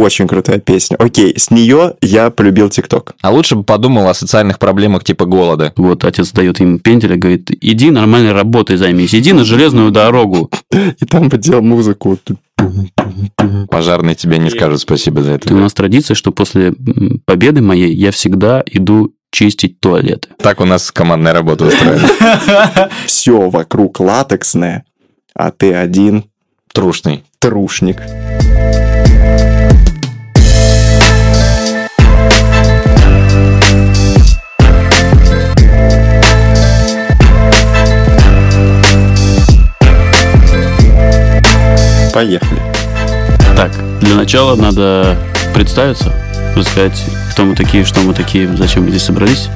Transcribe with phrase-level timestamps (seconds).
[0.00, 0.96] очень крутая песня.
[0.98, 3.14] Окей, с нее я полюбил ТикТок.
[3.22, 5.72] А лучше бы подумал о социальных проблемах типа голода.
[5.76, 10.50] Вот отец дает им пенделя, говорит, иди нормальной работой займись, иди на железную дорогу.
[10.72, 12.18] И там бы делал музыку.
[13.70, 15.54] Пожарные тебе не скажут спасибо за И у это.
[15.54, 16.72] нас традиция, что после
[17.24, 20.28] победы моей я всегда иду чистить туалеты.
[20.38, 22.90] Так у нас командная работа устроена.
[23.06, 24.84] Все вокруг латексное,
[25.34, 26.24] а ты один
[26.72, 27.24] Трушный.
[27.40, 27.98] трушник.
[42.14, 42.60] Поехали.
[43.56, 45.18] Так, для начала надо
[45.52, 46.14] представиться,
[46.54, 49.48] рассказать, кто мы такие, что мы такие, зачем мы здесь собрались.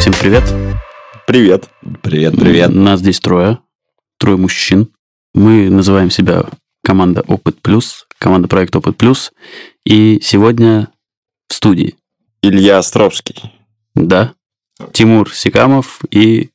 [0.00, 0.42] Всем привет.
[1.28, 1.68] Привет.
[2.02, 2.74] Привет, привет.
[2.74, 3.60] Нас здесь трое.
[4.18, 4.88] Трое мужчин.
[5.32, 6.42] Мы называем себя
[6.82, 9.30] команда Опыт Плюс, команда проекта Опыт Плюс.
[9.84, 10.88] И сегодня
[11.48, 11.94] в студии,
[12.42, 13.52] Илья Островский.
[13.94, 14.32] да,
[14.92, 16.50] Тимур Сикамов и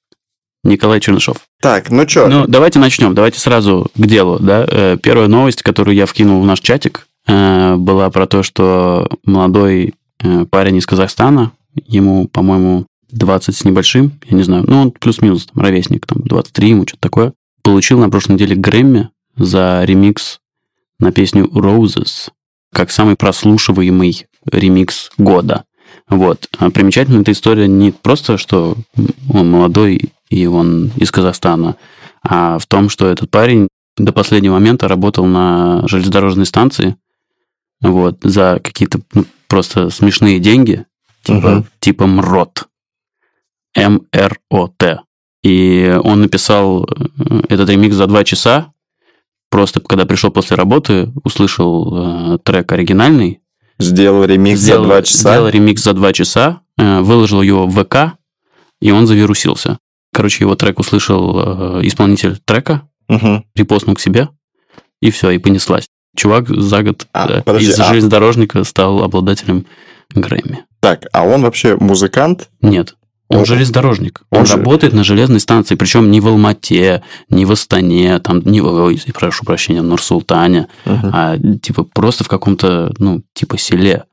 [0.66, 1.38] Николай Чернышов.
[1.66, 2.28] Так, ну чё?
[2.28, 3.16] Ну, давайте начнем.
[3.16, 4.38] Давайте сразу к делу.
[4.40, 4.68] Да?
[4.70, 9.96] Э, Первая новость, которую я вкинул в наш чатик, э, была про то, что молодой
[10.20, 11.54] э, парень из Казахстана,
[11.88, 16.70] ему, по-моему, 20 с небольшим, я не знаю, ну, он плюс-минус, там, ровесник, там, 23
[16.70, 20.42] ему, что-то такое, получил на прошлой неделе Грэмми за ремикс
[21.00, 22.30] на песню Roses,
[22.74, 25.64] как самый прослушиваемый ремикс года.
[26.08, 26.48] Вот.
[26.60, 28.78] А примечательна эта история не просто, что
[29.34, 31.76] он молодой и он из Казахстана,
[32.24, 36.98] а в том, что этот парень до последнего момента работал на железнодорожной станции
[37.82, 40.86] вот, за какие-то ну, просто смешные деньги,
[41.24, 41.66] типа, Мгм.
[41.80, 42.66] типа МРОТ.
[43.76, 45.02] М-Р-О-Т.
[45.44, 48.72] И он написал э, этот ремикс за два часа,
[49.52, 53.42] просто когда пришел после работы, услышал э, трек оригинальный,
[53.78, 55.20] Сделал ремикс сделал, за два часа.
[55.20, 58.18] сделал ремикс за два часа, э, выложил его в ВК,
[58.82, 59.78] и он завирусился.
[60.16, 63.44] Короче, его трек услышал э, исполнитель трека, Мгм.
[63.54, 64.30] репостнул к себе,
[65.02, 65.88] и все, и понеслась.
[66.16, 69.66] Чувак за год А, да, подожди, из а- железнодорожника стал обладателем
[70.14, 70.64] Грэмми.
[70.80, 72.50] Так, а он вообще музыкант?
[72.62, 72.96] Нет.
[73.28, 74.22] Он, Он- железнодорожник.
[74.30, 78.40] Он, он же- работает на железной станции, причем не в Алмате, не в Астане, там,
[78.46, 81.10] не в, ой, прошу прощения, в Нур-Султане, Мгм.
[81.12, 84.04] а типа просто в каком-то, ну, типа селе.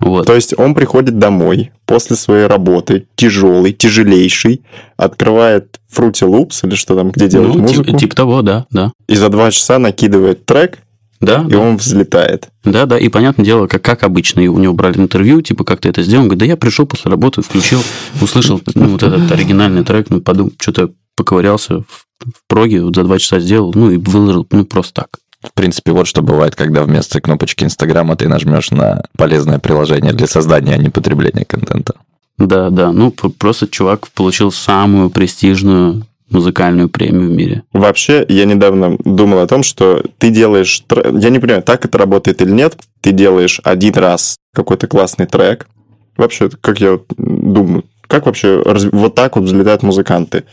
[0.00, 0.26] Вот.
[0.26, 4.62] То есть он приходит домой после своей работы, тяжелый, тяжелейший,
[4.96, 8.92] открывает Fruity Loops или что там, где делают ну, музыку, типа, типа того, да, да.
[9.08, 10.78] и за два часа накидывает трек,
[11.20, 12.48] Да, и он взлетает.
[12.64, 15.80] Да, да, и понятное дело, как, как обычно, и у него брали интервью, типа, как
[15.80, 17.80] ты это сделал, он говорит, да я пришел после работы, включил,
[18.20, 23.04] услышал ну, вот этот оригинальный трек, ну, подумал, что-то поковырялся в, в проге, вот за
[23.04, 25.18] два часа сделал, ну, и выложил, ну, просто так.
[25.44, 30.26] В принципе, вот что бывает, когда вместо кнопочки Инстаграма ты нажмешь на полезное приложение для
[30.26, 31.94] создания, а не потребления контента.
[32.38, 37.62] Да, да, ну, просто чувак получил самую престижную музыкальную премию в мире.
[37.72, 40.82] Вообще, я недавно думал о том, что ты делаешь...
[40.90, 42.76] Я не понимаю, так это работает или нет.
[43.00, 45.68] Ты делаешь один раз какой-то классный трек.
[46.16, 48.62] Вообще, как я думаю, как вообще
[48.92, 50.44] вот так вот взлетают музыканты?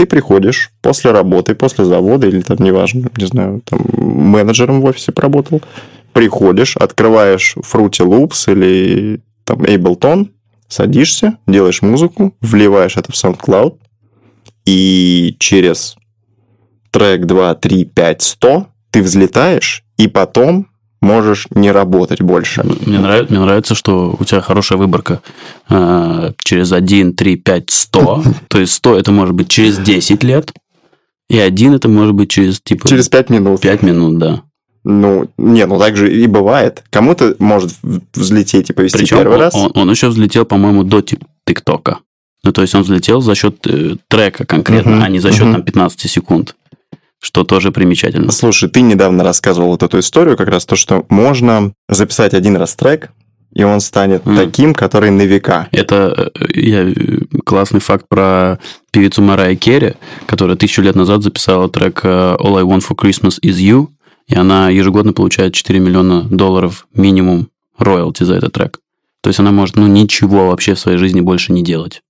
[0.00, 5.12] Ты приходишь после работы, после завода, или там, неважно, не знаю, там, менеджером в офисе
[5.12, 5.60] поработал,
[6.14, 10.30] приходишь, открываешь Fruity Loops или там Ableton,
[10.68, 13.76] садишься, делаешь музыку, вливаешь это в SoundCloud,
[14.64, 15.96] и через
[16.90, 20.68] трек 2, 3, 5, 100 ты взлетаешь, и потом
[21.00, 22.62] можешь не работать больше.
[22.86, 25.20] Мне нравится, мне нравится, что у тебя хорошая выборка
[25.68, 28.22] э, через 1, 3, 5, 100.
[28.48, 30.52] То есть 100 это может быть через 10 лет,
[31.28, 33.60] и 1 это может быть через, типа, Через 5 минут.
[33.60, 34.42] 5 минут, да.
[34.82, 36.82] Ну, не, ну так же и бывает.
[36.90, 37.72] Кому-то может
[38.14, 39.54] взлететь и повести Причем первый он, раз.
[39.54, 41.98] он- он еще взлетел, по-моему, до тик- ТикТока.
[42.42, 45.42] Ну, то есть он взлетел за счет э, трека конкретно, Мгм, а не за счет
[45.42, 45.52] мгм.
[45.52, 46.56] там 15 секунд.
[47.20, 48.32] Что тоже примечательно.
[48.32, 52.74] Слушай, ты недавно рассказывал вот эту историю, как раз то, что можно записать один раз
[52.74, 53.10] трек,
[53.52, 54.36] и он станет Мгм.
[54.36, 55.68] таким, который на века.
[55.72, 56.94] Это э, я, э,
[57.44, 58.58] классный факт про
[58.90, 59.94] певицу Марай Керри,
[60.26, 62.08] которая тысячу лет назад записала трек э,
[62.38, 63.88] All I Want for Christmas is You,
[64.28, 68.78] и она ежегодно получает 4 миллиона долларов минимум роялти за этот трек.
[69.20, 72.02] То есть она может ну, ничего вообще в своей жизни больше не делать.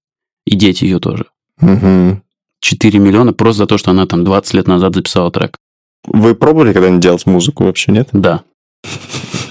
[0.45, 1.25] И дети ее тоже.
[1.61, 2.23] Мгм.
[2.61, 5.57] 4 миллиона просто за то, что она там 20 лет назад записала трек.
[6.07, 8.09] Вы пробовали когда-нибудь делать музыку вообще, нет?
[8.13, 8.43] Да.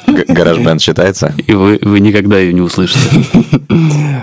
[0.07, 1.33] Г- Гараж-бенд считается?
[1.47, 3.09] И вы, вы никогда ее не услышите.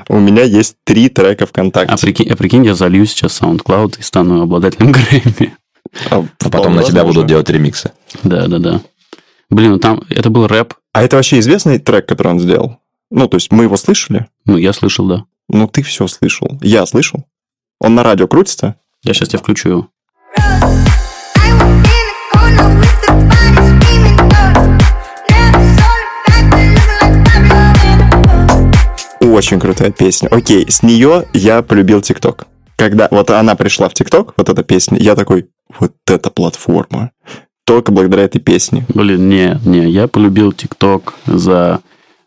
[0.09, 1.93] У меня есть три трека ВКонтакте.
[1.95, 5.55] А прикинь, а прикинь, я залью сейчас SoundCloud и стану обладателем Грэмми.
[6.11, 7.93] А, А потом на тебя будут делать ремиксы.
[8.25, 8.81] Да, да, да.
[9.51, 12.79] Блин, ну там это был рэп, А это вообще известный трек, который он сделал?
[13.13, 14.27] Ну, то есть мы его слышали?
[14.47, 15.25] Ну, я слышал, да.
[15.49, 16.59] Ну, ты все слышал.
[16.61, 17.25] Я слышал.
[17.81, 18.77] Он на радио крутится?
[19.03, 19.89] Я сейчас тебе включу его.
[29.21, 30.29] Очень крутая песня.
[30.29, 32.47] Окей, с нее я полюбил ТикТок.
[32.77, 35.49] Когда вот она пришла в ТикТок, вот эта песня, я такой,
[35.79, 37.11] вот эта платформа.
[37.65, 38.87] Только благодаря этой песне.
[38.89, 41.81] Блин, не, не, я полюбил ТикТок за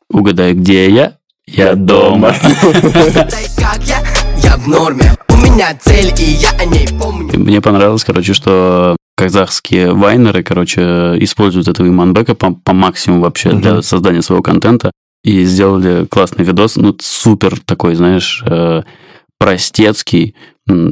[0.09, 1.17] «Угадай, где я?»
[1.47, 2.35] Я дома.
[3.57, 4.03] Как я?
[4.43, 5.15] Я в норме.
[5.39, 7.39] У меня цель, и я о ней помню.
[7.39, 10.81] Мне понравилось, короче, что казахские вайнеры, короче,
[11.19, 13.61] используют этого иманбека по, по максимуму вообще Мгм.
[13.61, 14.91] для создания своего контента.
[15.23, 18.83] И сделали классный видос, ну, супер такой, знаешь, э,
[19.37, 20.35] простецкий.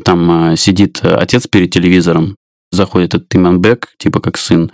[0.03, 2.35] Там э, сидит отец перед телевизором,
[2.71, 4.71] заходит этот иманбек, типа как сын,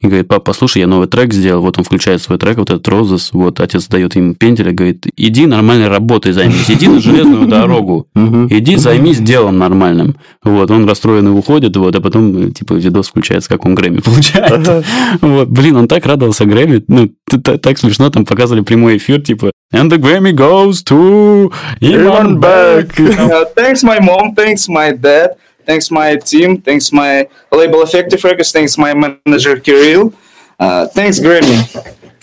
[0.00, 2.86] и говорит, папа, послушай, я новый трек сделал, вот он включает свой трек, вот этот
[2.88, 8.06] Розес, вот отец дает ему пенделя, говорит, иди нормальной работой займись, иди на железную дорогу,
[8.14, 10.16] Иди займись делом нормальным.
[10.42, 14.84] Вот, он расстроенный уходит, вот, а потом, э, типа, видос включается, как он Грэмми получает.
[15.20, 19.90] Вот, блин, он так радовался Грэмми, ну, так смешно, там показывали прямой эфир, типа, and
[19.90, 22.94] the Grammy goes to Ivan Beck.
[23.56, 28.76] Thanks my mom, thanks my dad, thanks my team, thanks my label Effective Records, thanks
[28.78, 30.12] my manager Kirill,
[30.58, 31.58] uh, thanks Grammy.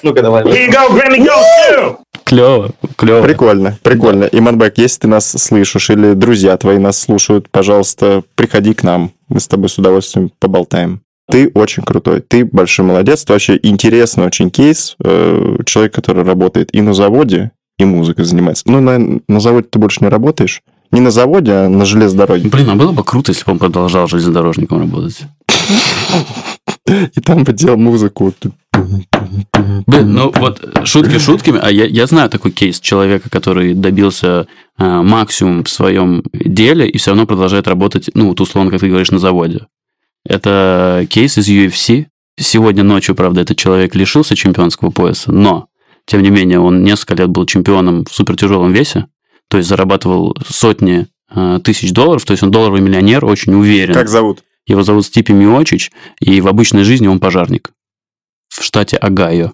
[0.01, 0.44] Ну-ка давай.
[0.44, 1.98] Here you go, Grammy goes to!
[2.25, 3.22] Клево, клево.
[3.22, 4.24] Прикольно, прикольно.
[4.31, 9.12] Иманбек, если ты нас слышишь или друзья твои нас слушают, пожалуйста, приходи к нам.
[9.28, 11.01] Мы с тобой с удовольствием поболтаем.
[11.30, 14.95] Ты очень крутой, ты большой молодец, ты вообще интересный очень кейс.
[15.04, 18.63] э, Человек, который работает и на заводе, и музыкой занимается.
[18.68, 20.62] Ну, на, на заводе ты больше не работаешь.
[20.94, 22.50] Не на заводе, а на железной дороге.
[22.50, 25.22] Блин, а было бы круто, если бы он продолжал железнодорожником работать.
[26.86, 28.31] И там бы делал музыку.
[28.72, 34.45] Блин, ну вот шутки шутками, а я, я знаю такой кейс человека, который добился
[34.78, 38.88] э, максимум в своем деле и все равно продолжает работать, ну вот условно, как ты
[38.88, 39.66] говоришь, на заводе.
[40.25, 42.06] Это кейс из UFC.
[42.40, 45.68] Сегодня ночью, правда, этот человек лишился чемпионского пояса, но,
[46.06, 49.07] тем не менее, он несколько лет был чемпионом в супертяжелом весе,
[49.50, 53.94] то есть зарабатывал сотни э, тысяч долларов, то есть он долларовый миллионер, очень уверен.
[53.94, 54.44] Как зовут?
[54.66, 57.72] Его зовут Стипи Миочич, и в обычной жизни он пожарник
[58.50, 59.54] в штате Огайо.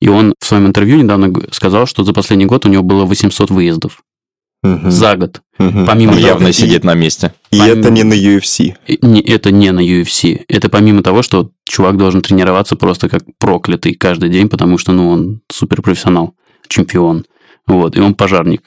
[0.00, 3.50] И он в своем интервью недавно сказал, что за последний год у него было 800
[3.50, 4.02] выездов
[4.62, 4.90] Мгм.
[4.90, 5.40] за год.
[5.58, 5.86] Мгм.
[5.86, 7.32] Помимо Он того- явно и- сидит на месте.
[7.50, 8.74] И помимо- это не на UFC.
[8.86, 10.42] И не- это не на UFC.
[10.48, 15.08] Это помимо того, что чувак должен тренироваться просто как проклятый каждый день, потому что ну,
[15.10, 16.34] он суперпрофессионал,
[16.68, 17.24] чемпион.
[17.66, 18.62] Вот, и он пожарник.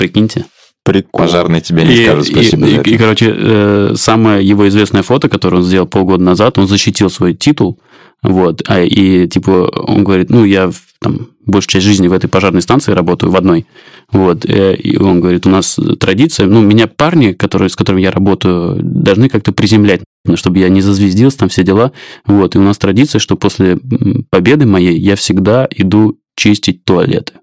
[0.00, 0.46] Прикиньте.
[0.82, 1.26] Прикольно.
[1.26, 2.90] Пожарный тебе не И, скажет и- спасибо за и- это.
[2.90, 7.34] и, короче, э, самое его известное фото, которое он сделал полгода назад, он защитил свой
[7.34, 7.78] титул,
[8.22, 10.70] вот, а, и, типа, он говорит, ну, я
[11.02, 13.66] там большую часть жизни в этой пожарной станции работаю, в одной,
[14.10, 18.10] вот, э, и он говорит, у нас традиция, ну, меня парни, которые, с которыми я
[18.10, 21.92] работаю, должны как-то приземлять, ну, чтобы я не зазвездился, там все дела,
[22.24, 23.78] вот, и у нас традиция, что после
[24.30, 27.34] победы моей я всегда иду чистить туалеты.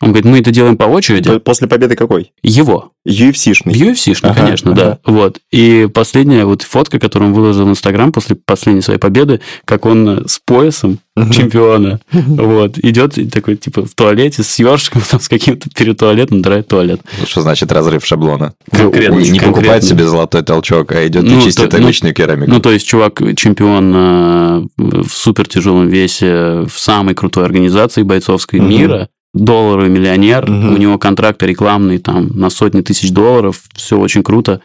[0.00, 1.38] Он говорит, мы это делаем по очереди.
[1.38, 2.32] После победы какой?
[2.42, 2.90] Его.
[3.08, 3.72] UFC-шный.
[3.72, 4.98] UFC-шный, Ага, конечно, ага.
[5.04, 5.12] да.
[5.12, 5.38] Вот.
[5.52, 10.24] И последняя вот фотка, которую он выложил в Инстаграм после последней своей победы, как он
[10.26, 10.98] с поясом
[11.30, 16.66] чемпиона вот, идет такой, типа, в туалете с ёршиком, там, с каким-то перед туалетом, драет
[16.68, 17.00] туалет.
[17.26, 18.54] Что значит разрыв шаблона?
[18.70, 22.50] Конкретно, Не покупает себе золотой толчок, а идет Ну, и чистит то- ну, обычную керамику.
[22.50, 28.58] Ну, то есть, чувак чемпион э, в супер тяжелом весе в самой крутой организации бойцовской
[28.60, 30.74] мира, долларовый миллионер, Мгм.
[30.74, 34.60] у него контракты рекламные там на сотни тысяч долларов, все очень круто,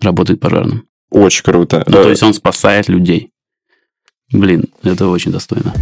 [0.00, 0.84] работает пожарным.
[1.10, 1.82] Очень круто.
[1.86, 3.30] Ну, то есть он спасает людей.
[4.32, 5.72] Блин, это очень достойно.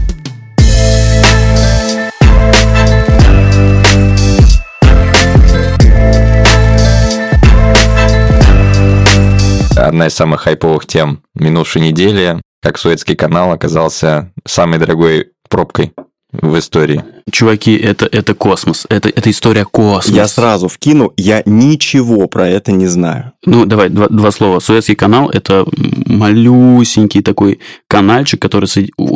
[9.76, 15.92] Одна из самых хайповых тем минувшей недели, как Суэцкий канал оказался самой дорогой пробкой
[16.30, 17.02] в истории.
[17.30, 18.86] Чуваки, это, это космос.
[18.88, 20.12] Это, это история космоса.
[20.12, 23.32] Я сразу вкину, я ничего про это не знаю.
[23.44, 24.60] Ну, давай, два, два слова.
[24.60, 25.64] Суэцкий канал– это
[26.06, 28.68] малюсенький такой канальчик, который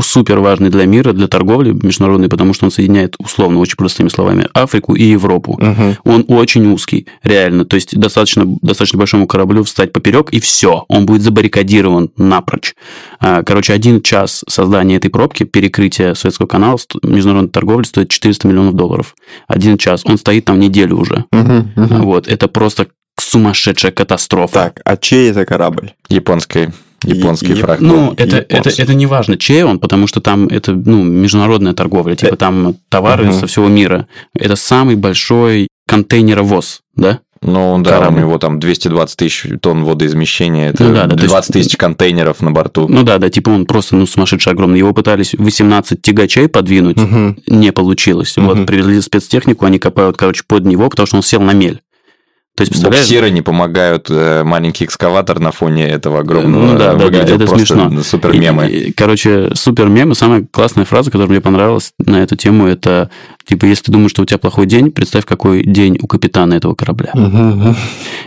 [0.02, 4.48] супер важный для мира, для торговли международной, потому что он соединяет, условно, очень простыми словами,
[4.52, 5.58] Африку и Европу.
[5.60, 5.96] Мгм.
[6.04, 7.64] Он очень узкий, реально.
[7.64, 10.84] То есть достаточно, достаточно большому кораблю встать поперек, и все.
[10.88, 12.74] Он будет забаррикадирован напрочь.
[13.20, 18.74] А, Короче, один час создания этой пробки, перекрытия Суэцкого канала, международной торговли стоит 400 миллионов
[18.74, 19.14] долларов.
[19.48, 20.02] Один час.
[20.04, 21.24] Он стоит там неделю уже.
[21.32, 22.02] Мгм, мгм.
[22.02, 22.28] Вот.
[22.28, 22.88] Это просто
[23.18, 24.52] сумасшедшая катастрофа.
[24.52, 25.92] Так, а чей это корабль?
[26.10, 26.68] Японской
[27.04, 27.80] Японский И- фраг.
[27.80, 28.82] Ну, это, это, японский.
[28.82, 33.24] это не важно, чей он, потому что там это ну, международная торговля, типа там товары
[33.26, 33.32] Мгм.
[33.34, 34.06] со всего мира.
[34.34, 37.20] Это самый большой контейнеровоз, да?
[37.46, 38.16] Ну да, Корабль.
[38.16, 41.76] у него там 220 тысяч тонн водоизмещения, это Ну да, да, то 20 есть- тысяч
[41.78, 42.86] контейнеров на борту.
[42.88, 44.78] Ну да, да, типа он просто ну, сумасшедший огромный.
[44.78, 47.38] Его пытались 18 тягачей подвинуть, Мгм.
[47.48, 48.36] не получилось.
[48.36, 48.46] Мгм.
[48.46, 51.80] Вот привезли спецтехнику, они копают, короче, под него, потому что он сел на мель.
[52.56, 56.94] То есть, представляешь, Буксиры не помогают, э, маленький экскаватор на фоне этого огромного Ну да,
[56.94, 58.02] да, да, это просто смешно.
[58.02, 58.66] супер И- мемы.
[58.68, 60.12] и- Короче, супер мем.
[60.12, 63.10] И самая классная фраза, которая мне понравилась на эту тему, это
[63.46, 66.74] типа, если ты думаешь, что у тебя плохой день, представь, какой день у капитана этого
[66.74, 67.12] корабля.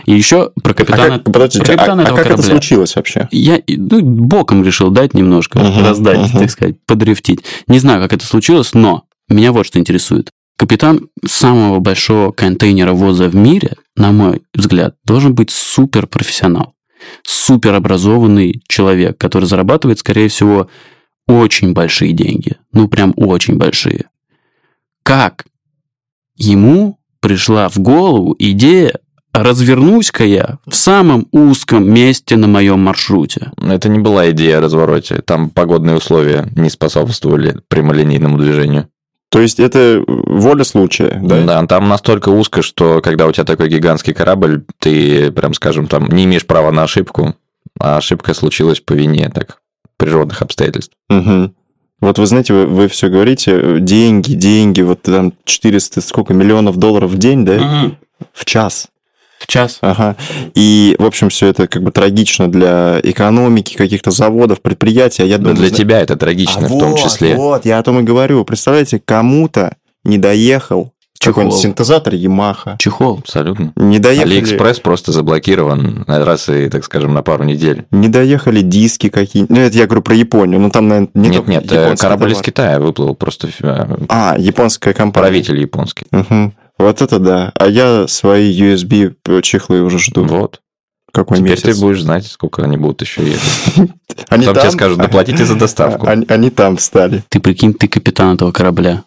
[0.06, 2.52] И еще про А капитана, как, подождите, про а, капитана а этого как это корабля.
[2.54, 3.28] случилось вообще?
[3.32, 6.38] Я ну, боком решил дать немножко, раздать, мгм.
[6.38, 7.40] так сказать, подрифтить.
[7.66, 10.30] Не знаю, как это случилось, но меня вот что интересует.
[10.56, 16.74] Капитан самого большого контейнеровоза в мире, на мой взгляд, должен быть супер профессионал,
[17.22, 20.68] супер образованный человек, который зарабатывает, скорее всего,
[21.28, 22.56] очень большие деньги.
[22.72, 24.06] Ну, прям очень большие.
[25.02, 25.44] Как
[26.34, 28.98] ему пришла в голову идея
[29.34, 33.52] развернусь-ка я в самом узком месте на моем маршруте.
[33.58, 35.22] Это не была идея о развороте.
[35.24, 38.88] Там погодные условия не способствовали прямолинейному движению.
[39.30, 41.44] То есть это воля случая, да?
[41.44, 41.66] Да?
[41.66, 46.24] там настолько узко, что когда у тебя такой гигантский корабль, ты, прям скажем, там не
[46.24, 47.36] имеешь права на ошибку,
[47.78, 49.58] а ошибка случилась по вине так
[49.96, 50.94] природных обстоятельств.
[51.08, 51.54] Мгм.
[52.00, 57.10] Вот вы знаете, вы, вы все говорите, деньги, деньги, вот там 400, сколько, миллионов долларов
[57.10, 57.92] в день, да?
[58.32, 58.88] В час.
[59.50, 59.78] Час.
[59.80, 60.16] Ага.
[60.54, 65.24] И, в общем, все это как бы трагично для экономики, каких-то заводов, предприятий.
[65.24, 67.34] А я думаю, для зна- тебя это трагично А в том вот, числе.
[67.34, 68.44] Вот, я о том и говорю.
[68.44, 71.34] Представляете, кому-то не доехал Чехол.
[71.34, 72.76] какой-нибудь синтезатор Yamaha.
[72.78, 73.18] Чехол.
[73.18, 73.72] Абсолютно.
[73.76, 77.84] Не доехали, Алиэкспресс просто заблокирован раз и, так скажем, на пару недель.
[77.90, 79.54] не доехали диски какие-нибудь.
[79.54, 80.60] Ну, это я говорю про Японию.
[80.60, 82.44] Ну, там, наверное, не нет, нет, э, корабль из товар.
[82.44, 85.24] Китая выплыл просто э, А, японская компания.
[85.24, 86.06] правитель японский.
[86.12, 86.54] Мгм.
[86.80, 87.52] Вот это да.
[87.54, 90.24] А я свои USB чехлы уже жду.
[90.24, 90.60] Вот.
[91.12, 91.62] Какой Теперь месяц.
[91.62, 93.90] ты будешь знать, сколько они будут еще ехать.
[94.28, 96.06] Они Потом тебе скажут, доплатите за доставку.
[96.06, 97.24] Они, они там встали.
[97.30, 99.02] Ты прикинь, ты капитан этого корабля.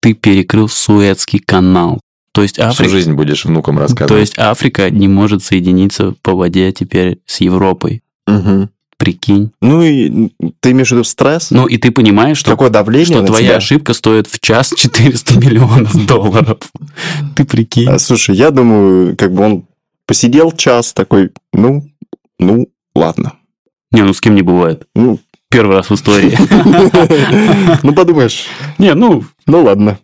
[0.00, 2.00] Ты перекрыл Суэцкий канал.
[2.32, 2.90] То есть Всю Африка...
[2.90, 4.08] жизнь будешь внукам рассказывать.
[4.08, 8.02] То есть Африка не может соединиться по воде теперь с Европой.
[8.26, 8.70] Мгм.
[8.98, 9.52] Прикинь.
[9.62, 11.52] Ну и ты имеешь в виду стресс?
[11.52, 13.56] Ну и ты понимаешь, что, Какое давление что твоя тебя?
[13.56, 16.58] ошибка стоит в час 400 миллионов долларов.
[17.36, 17.88] Ты прикинь.
[17.88, 19.64] А, Слушай, я думаю, как бы он
[20.04, 21.88] посидел час такой, ну,
[22.40, 23.34] ну, ладно.
[23.92, 24.86] Не, ну с кем не бывает.
[24.96, 26.36] Ну, Первый раз в истории.
[27.82, 28.44] ну подумаешь,
[28.76, 29.98] Не, ну, ну ладно.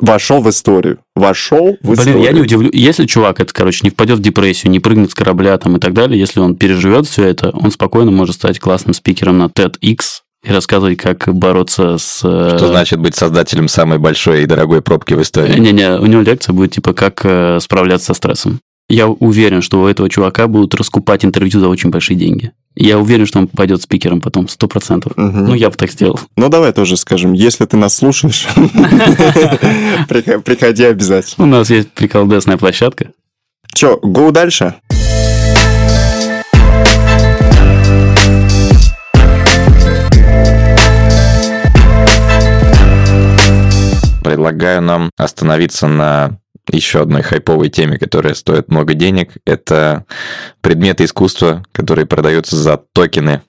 [0.00, 0.98] Вошел в историю.
[1.14, 2.14] Вошел в историю.
[2.14, 2.70] блин, я не удивлю.
[2.72, 5.92] Если чувак, это, короче, не впадет в депрессию, не прыгнет с корабля там и так
[5.94, 9.98] далее, если он переживет все это, он спокойно может стать классным спикером на TEDx
[10.42, 12.20] и рассказывать, как бороться с...
[12.24, 15.58] э, Что значит быть создателем самой большой и дорогой пробки в истории?
[15.58, 18.60] Не-не, у него лекция будет типа как э, справляться со стрессом.
[18.90, 22.50] Я уверен, что у этого чувака будут раскупать интервью за очень большие деньги.
[22.74, 25.12] Я уверен, что он пойдет спикером потом, сто процентов.
[25.16, 25.44] Мгм.
[25.46, 26.18] Ну, я бы так сделал.
[26.36, 28.48] Ну, давай тоже скажем, если ты нас слушаешь,
[30.08, 31.44] прихо- приходи обязательно.
[31.44, 33.12] У нас есть приколдесная площадка.
[33.72, 34.74] Че, go дальше?
[44.22, 46.38] Предлагаю нам остановиться на
[46.72, 49.32] еще одной хайповой теме, которая стоит много денег.
[49.44, 50.04] Это
[50.60, 53.42] предметы искусства, которые продаются за токены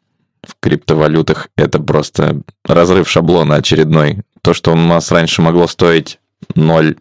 [0.43, 1.49] в криптовалютах.
[1.55, 4.21] Это просто разрыв шаблона очередной.
[4.41, 6.19] То, что у нас раньше могло стоить
[6.55, 6.95] ноль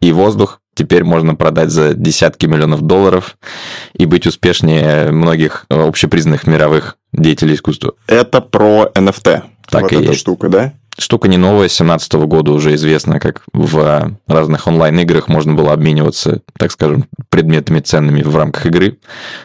[0.00, 3.38] и воздух, теперь можно продать за десятки миллионов долларов
[3.94, 7.94] и быть успешнее многих общепризнанных мировых деятелей искусства.
[8.06, 9.42] Это про NFT.
[9.68, 10.20] Так вот и эта есть.
[10.20, 10.72] штука, да?
[11.00, 16.42] Штука не новая, с 2017 года уже известно, как в разных онлайн-играх можно было обмениваться,
[16.58, 18.98] так скажем, предметами ценными в рамках игры.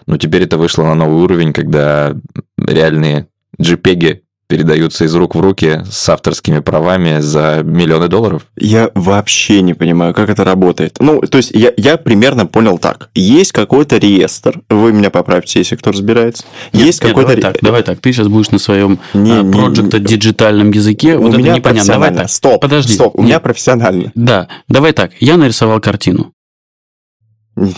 [0.05, 2.13] Но теперь это вышло на новый уровень, когда
[2.57, 8.45] реальные JPEG передаются из рук в руки с авторскими правами за миллионы долларов.
[8.55, 10.97] Я вообще не понимаю, как это работает.
[10.99, 13.09] Ну, то есть я, я примерно понял так.
[13.15, 16.43] Есть какой-то реестр, вы меня поправьте, если кто разбирается.
[16.73, 17.35] Есть Нет, какой-то...
[17.35, 17.99] давай так, давай так.
[17.99, 20.05] Ты сейчас будешь на своем Не, не, проекта не.
[20.05, 21.15] диджитальном языке.
[21.17, 21.93] У вот это меня непонятно.
[21.93, 22.29] Давай так.
[22.29, 22.93] Стоп, Подожди.
[22.93, 23.27] стоп, у Нет.
[23.27, 24.11] меня профессионально.
[24.15, 25.11] Да, давай так.
[25.19, 26.31] Я нарисовал картину.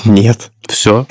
[0.06, 0.52] Нет.
[0.68, 1.06] Все.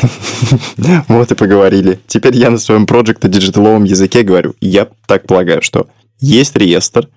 [1.08, 2.00] Вот и поговорили.
[2.06, 4.54] Теперь я на своем проекте диджиталовом языке говорю.
[4.61, 7.08] Я так полагаю, что есть реестр,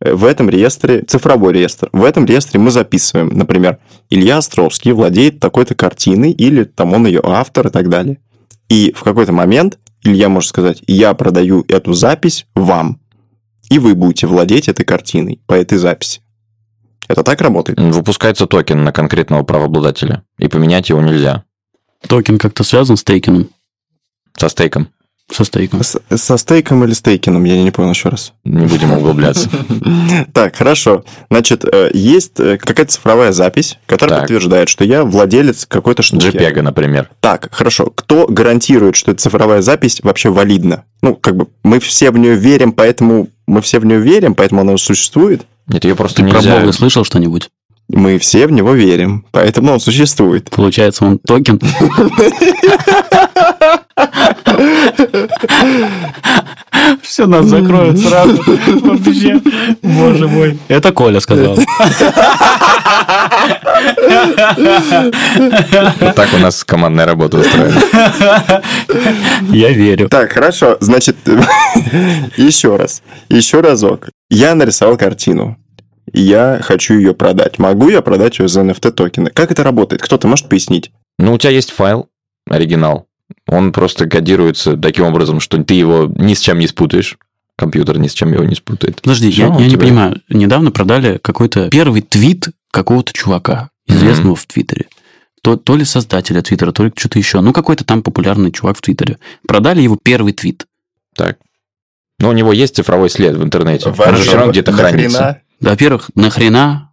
[0.00, 3.78] Э, в этом реестре, цифровой реестр, в этом реестре мы записываем, например,
[4.10, 8.18] Илья Островский владеет такой-то картиной, или там он ее автор и так далее.
[8.68, 13.00] И в какой-то момент Илья может сказать, я продаю эту запись вам,
[13.70, 16.20] и вы будете владеть этой картиной по этой записи.
[17.08, 17.78] Это так работает?
[17.80, 21.44] Выпускается токен на конкретного правообладателя, и поменять его нельзя.
[22.06, 23.48] Токен как-то связан со стейкингом?
[24.36, 24.88] Со стейком.
[25.32, 25.82] Со стейком.
[25.82, 27.42] С- со стейком или стейкингом?
[27.44, 28.32] Я не понял еще раз.
[28.44, 29.48] Не будем углубляться.
[30.32, 31.04] Так, хорошо.
[31.30, 36.26] Значит, э, есть э, какая-то цифровая запись, которая подтверждает, что я владелец какой-то штуки.
[36.26, 37.10] JPEG, например.
[37.20, 37.86] Так, хорошо.
[37.86, 40.84] Кто гарантирует, что эта цифровая запись вообще валидна?
[41.02, 44.62] Ну, как бы мы все в нее верим, поэтому мы все в нее верим, поэтому
[44.62, 45.46] она существует.
[45.68, 46.42] Нет, ее просто Ты про.
[46.42, 47.48] Бога слышал что-нибудь?
[47.88, 50.50] Мы все в него верим, поэтому он существует.
[50.50, 51.60] Получается, он токен.
[57.02, 58.42] Все, нас закроют сразу.
[58.82, 59.40] Вообще.
[59.82, 60.58] Боже мой.
[60.68, 61.56] Это Коля сказал.
[66.00, 68.62] Вот так у нас командная работа устроена.
[69.50, 70.08] Я верю.
[70.08, 70.76] Так, хорошо.
[70.80, 71.16] Значит,
[72.36, 73.02] еще раз.
[73.28, 74.08] Еще разок.
[74.30, 75.56] Я нарисовал картину.
[76.12, 77.58] Я хочу ее продать.
[77.58, 79.30] Могу я продать ее за NFT токены?
[79.30, 80.02] Как это работает?
[80.02, 80.92] Кто-то может пояснить?
[81.18, 82.08] Ну, у тебя есть файл,
[82.48, 83.05] оригинал.
[83.46, 87.16] Он просто кодируется таким образом, что ты его ни с чем не спутаешь.
[87.56, 89.00] Компьютер ни с чем его не спутает.
[89.02, 90.20] Подожди, Всё, я, я не тебя- понимаю.
[90.28, 94.86] Недавно продали какой-то первый твит какого-то чувака, известного в Твиттере.
[95.42, 97.40] То, то ли создателя Твиттера, то ли что-то еще.
[97.40, 99.18] Ну, какой-то там популярный чувак в Твиттере.
[99.46, 100.66] Продали его первый твит.
[101.14, 101.38] Так.
[102.18, 103.88] Но у него есть цифровой след в интернете.
[103.88, 104.90] Он же все равно где-то Нахрена?
[104.90, 105.42] хранится.
[105.60, 106.92] Во-первых, нахрена?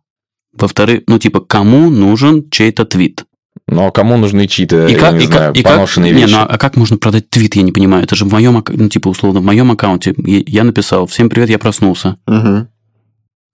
[0.54, 3.26] Во-вторых, ну, типа, кому нужен чей-то твит?
[3.68, 6.32] Но кому нужны чьи-то, я не и знаю, и как- поношенные не, вещи?
[6.34, 8.04] ну, а как можно продать твит, я не понимаю.
[8.04, 10.14] Это же в моем, ну, типа, условно, в моем аккаунте.
[10.18, 12.18] Я написал, всем привет, я проснулся.
[12.28, 12.68] Мгм.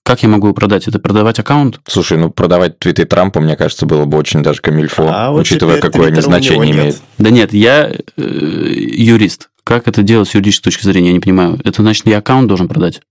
[0.04, 0.88] Как я могу его продать?
[0.88, 1.80] Это продавать аккаунт?
[1.86, 5.80] Слушай, ну продавать твиты Трампа, мне кажется, было бы очень даже камильфо, А вот учитывая,
[5.80, 6.75] какое они значение нет.
[6.75, 7.01] имеет.
[7.20, 9.50] Да нет, я э, юрист.
[9.63, 11.60] Как это делать с юридической точки зрения, я не понимаю.
[11.63, 13.01] Это значит, я аккаунт должен продать?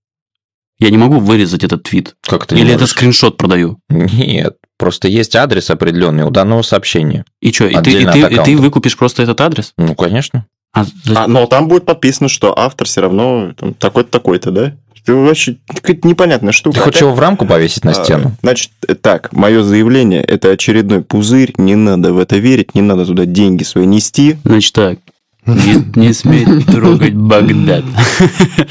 [0.77, 2.15] Я не могу вырезать этот твит.
[2.21, 2.95] Как ты не Или это можешь?
[2.95, 3.79] скриншот продаю?
[3.89, 7.25] Нет, просто есть адрес определенный у данного сообщения.
[7.41, 9.73] И что, и ты, и, ты, и ты выкупишь просто этот адрес?
[9.77, 10.45] Ну, конечно.
[10.73, 14.73] А, А, но там будет подписано, что автор все равно там, такой-то, такой-то, да?
[15.01, 16.77] Это вообще какая-то непонятная штука.
[16.77, 18.35] Ты хочешь его в рамку повесить на А, стену?
[18.41, 23.05] Значит, э, так, мое заявление– это очередной пузырь, не надо в это верить, не надо
[23.05, 24.37] туда деньги свои нести.
[24.43, 24.99] Значит так,
[25.45, 27.85] не, не смей трогать Багдад.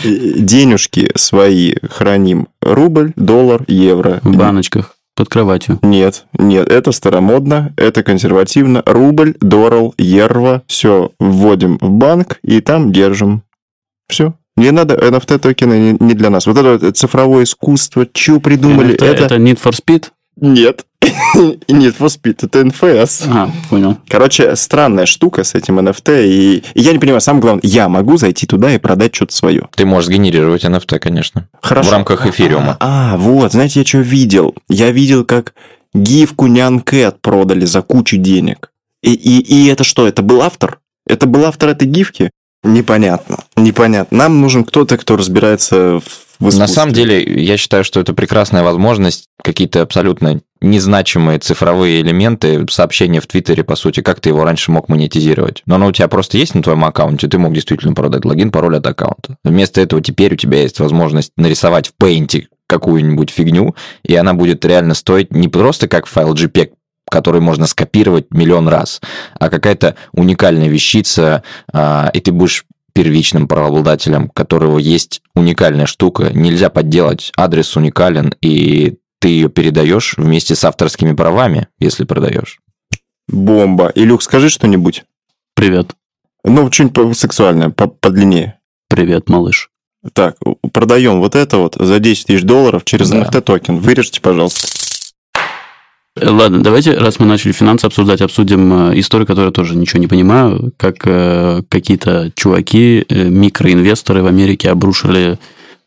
[0.04, 2.48] Денежки свои храним.
[2.62, 4.20] Рубль, доллар, евро.
[4.22, 5.80] В баночках под кроватью.
[5.82, 8.84] Нет, нет, это старомодно, это консервативно.
[8.86, 13.42] Рубль, доллар, евро, все вводим в банк и там держим.
[14.08, 14.34] Все.
[14.56, 16.46] Не надо, NFT токены не, для нас.
[16.46, 19.24] Вот это цифровое искусство, что придумали, это, это...
[19.24, 20.06] это Need for Speed?
[20.40, 20.84] Нет.
[21.68, 23.26] Нет, for Speed, это НФС.
[23.26, 23.98] А, понял.
[24.08, 28.16] Короче, странная штука с этим NFT, и, и я не понимаю, самое главное, я могу
[28.16, 29.68] зайти туда и продать что-то свое.
[29.74, 31.48] Ты можешь сгенерировать NFT, конечно.
[31.60, 31.90] Хорошо.
[31.90, 32.76] В рамках эфириума.
[32.80, 34.54] А, вот, знаете, я что видел?
[34.68, 35.54] Я видел, как
[35.94, 38.70] гифку Нянкэт продали за кучу денег.
[39.02, 40.80] И, и, и это что, это был автор?
[41.06, 42.30] Это был автор этой гифки?
[42.64, 44.18] Непонятно, непонятно.
[44.18, 46.00] Нам нужен кто-то, кто разбирается
[46.38, 46.60] в искусстве.
[46.60, 53.20] На самом деле, я считаю, что это прекрасная возможность какие-то абсолютно незначимые цифровые элементы сообщения
[53.20, 55.62] в Твиттере, по сути, как ты его раньше мог монетизировать.
[55.66, 58.76] Но оно у тебя просто есть на твоем аккаунте, ты мог действительно продать логин, пароль
[58.76, 59.36] от аккаунта.
[59.44, 64.64] Вместо этого теперь у тебя есть возможность нарисовать в Paint какую-нибудь фигню, и она будет
[64.64, 66.72] реально стоить не просто как файл JPEG,
[67.10, 69.00] который можно скопировать миллион раз,
[69.38, 71.42] а какая-то уникальная вещица,
[71.72, 78.96] а, и ты будешь первичным правообладателем, которого есть уникальная штука, нельзя подделать, адрес уникален, и
[79.20, 82.58] ты ее передаешь вместе с авторскими правами, если продаешь.
[83.28, 83.92] Бомба.
[83.94, 85.04] Илюх, скажи что-нибудь.
[85.54, 85.90] Привет.
[86.44, 88.58] Ну, что-нибудь сексуальное, по- подлиннее.
[88.88, 89.70] Привет, малыш.
[90.12, 90.36] Так,
[90.72, 93.18] продаем вот это вот за 10 тысяч долларов через Да.
[93.22, 93.78] NFT токен.
[93.78, 94.60] Вырежьте, пожалуйста.
[96.20, 100.00] Э, Ладно, давайте, раз мы начали финансы обсуждать, обсудим э, историю, которую я тоже ничего
[100.00, 105.38] не понимаю, как э, какие-то чуваки, э, микроинвесторы в Америке обрушили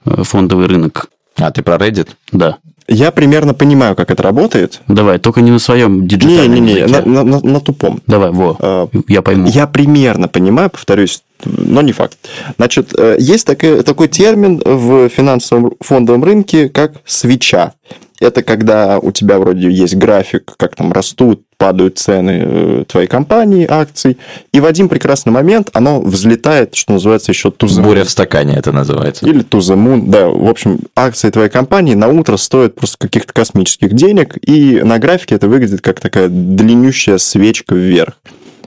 [0.05, 1.07] э, фондовый рынок.
[1.37, 2.09] А ты про Reddit?
[2.31, 2.57] Да.
[2.87, 4.81] Я примерно понимаю, как это работает.
[4.87, 7.01] Давай, только не на своем диджитальном Не-не-не, языке.
[7.09, 8.01] на, на- на- на тупом.
[8.05, 9.47] Давай, во, А, я пойму.
[9.47, 12.17] Я примерно понимаю, повторюсь, но не факт.
[12.57, 17.73] Значит, э, есть такой, такой термин в финансовом фондовом рынке, как свеча.
[18.21, 23.65] Это когда у тебя вроде есть график, как там растут, падают цены э, твоей компании,
[23.67, 24.17] акций,
[24.53, 28.71] и в один прекрасный момент оно взлетает, что называется, еще the Буря в стакане это
[28.71, 29.27] называется.
[29.27, 33.93] Или the moon, да, в общем, акции твоей компании на утро стоят просто каких-то космических
[33.93, 38.19] денег, и на графике это выглядит как такая длиннющая свечка вверх.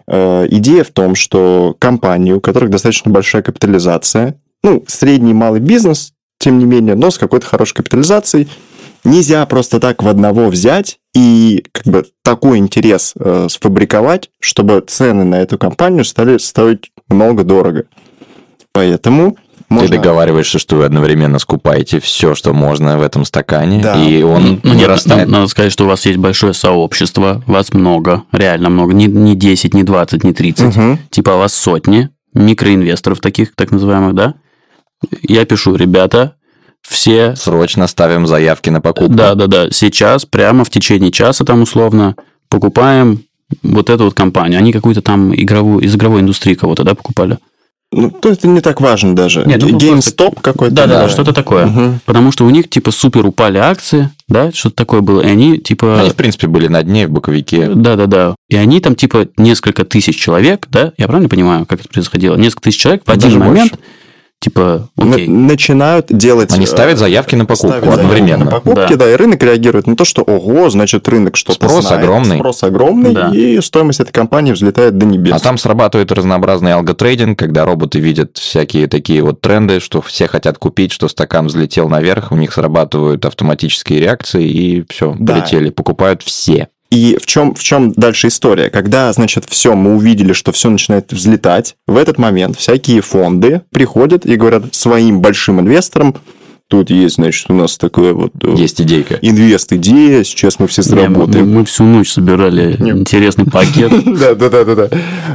[0.08, 5.60] Э, идея в том, что компании, у которых достаточно большая капитализация, ну, средний и малый
[5.60, 8.48] бизнес, тем не менее, но с какой-то хорошей капитализацией,
[9.04, 15.24] нельзя просто так в одного взять и как бы такой интерес э, сфабриковать, чтобы цены
[15.24, 17.84] на эту компанию стали стоить много дорого.
[18.72, 19.36] Поэтому
[19.68, 19.88] можно...
[19.88, 23.94] Ты договариваешься, что вы одновременно скупаете все, что можно в этом стакане, Да.
[23.94, 25.28] и он Ну, не нет, растает.
[25.28, 29.74] надо сказать, что у вас есть большое сообщество, вас много, реально много, не, не 10,
[29.74, 30.98] не 20, не 30, Мгм.
[31.10, 34.34] типа у вас сотни микроинвесторов таких, так называемых, да?
[35.22, 36.34] Я пишу, ребята,
[36.88, 39.14] все Срочно ставим заявки на покупку.
[39.14, 39.70] Да, да, да.
[39.70, 42.14] Сейчас, прямо в течение часа там условно,
[42.48, 43.24] покупаем
[43.62, 44.58] вот эту вот компанию.
[44.58, 47.38] Они какую-то там игровую, из игровой индустрии кого-то, да, покупали?
[47.96, 49.44] Ну, то это не так важно даже.
[49.46, 50.74] Нет, ну, GameStop какой-то.
[50.74, 51.66] Да, да, да, что-то такое.
[51.66, 52.00] Мгм.
[52.04, 55.20] Потому что у них, типа, супер упали акции, да, что-то такое было.
[55.20, 56.00] И они, типа...
[56.00, 57.68] Они, в принципе, были на дне в боковике.
[57.68, 58.34] Да, да, да.
[58.48, 60.92] И они там, типа, несколько тысяч человек, да?
[60.98, 62.34] Я правильно понимаю, как это происходило?
[62.36, 63.84] Несколько тысяч человек в один Даже момент, больше.
[64.44, 65.26] Типа, окей.
[65.26, 66.52] начинают делать...
[66.52, 68.44] Они э, ставят заявки на покупку ставят одновременно.
[68.44, 68.96] На покупки, Да.
[69.06, 69.12] да.
[69.12, 72.02] и рынок реагирует на то, что ого, значит, рынок что-то Спрос знает.
[72.02, 72.36] огромный.
[72.36, 73.30] Спрос огромный, Да.
[73.34, 75.34] и стоимость этой компании взлетает до небес.
[75.34, 80.58] А там срабатывает разнообразный алготрейдинг, когда роботы видят всякие такие вот тренды, что все хотят
[80.58, 85.34] купить, что стакан взлетел наверх, у них срабатывают автоматические реакции, и все, Да.
[85.34, 85.70] полетели.
[85.70, 86.68] Покупают все.
[86.94, 88.70] И в чем, в чем дальше история?
[88.70, 94.24] Когда, значит, все, мы увидели, что все начинает взлетать, в этот момент всякие фонды приходят
[94.24, 96.14] и говорят своим большим инвесторам,
[96.68, 99.18] тут есть, значит, у нас такое вот э, Есть идейка.
[99.20, 101.52] инвест-идея, сейчас мы все Не, мы, заработаем.
[101.52, 102.90] мы всю ночь собирали Не.
[102.92, 103.90] интересный пакет.
[104.06, 104.88] Да, да, да, да, да.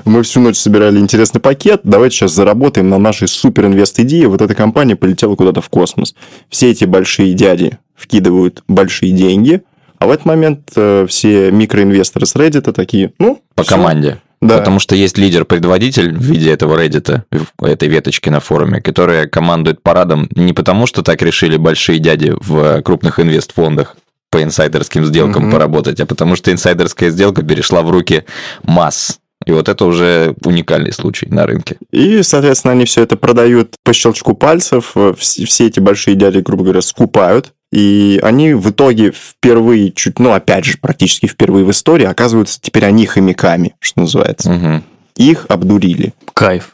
[0.06, 1.82] Мы всю ночь собирали интересный пакет.
[1.84, 4.30] Давайте сейчас заработаем на нашей супер инвест идее.
[4.30, 6.16] Вот эта компания полетела куда-то в космос.
[6.50, 9.62] Все эти большие дяди вкидывают большие деньги,
[10.00, 13.76] а в этот момент э, все микроинвесторы с Reddit такие, ну, По всё.
[13.76, 14.18] команде.
[14.42, 14.58] Да.
[14.60, 17.24] Потому что есть лидер-предводитель в виде этого Reddit,
[17.60, 22.34] в этой веточки на форуме, которая командует парадом не потому, что так решили большие дяди
[22.40, 23.98] в крупных инвестфондах
[24.32, 25.52] по инсайдерским сделкам Мгм.
[25.52, 28.24] поработать, а потому что инсайдерская сделка перешла в руки
[28.64, 29.20] масс.
[29.46, 31.78] И вот это уже уникальный случай на рынке.
[31.92, 34.92] И, соответственно, они все это продают по щелчку пальцев.
[34.96, 37.54] э, вс- Все эти большие дяди, грубо говоря, скупают.
[37.72, 42.84] И они в итоге впервые, чуть, ну, опять же, практически впервые в истории оказываются теперь
[42.86, 44.52] они хомяками, что называется.
[44.52, 44.84] Мгм.
[45.16, 46.14] Их обдурили.
[46.34, 46.72] Кайф.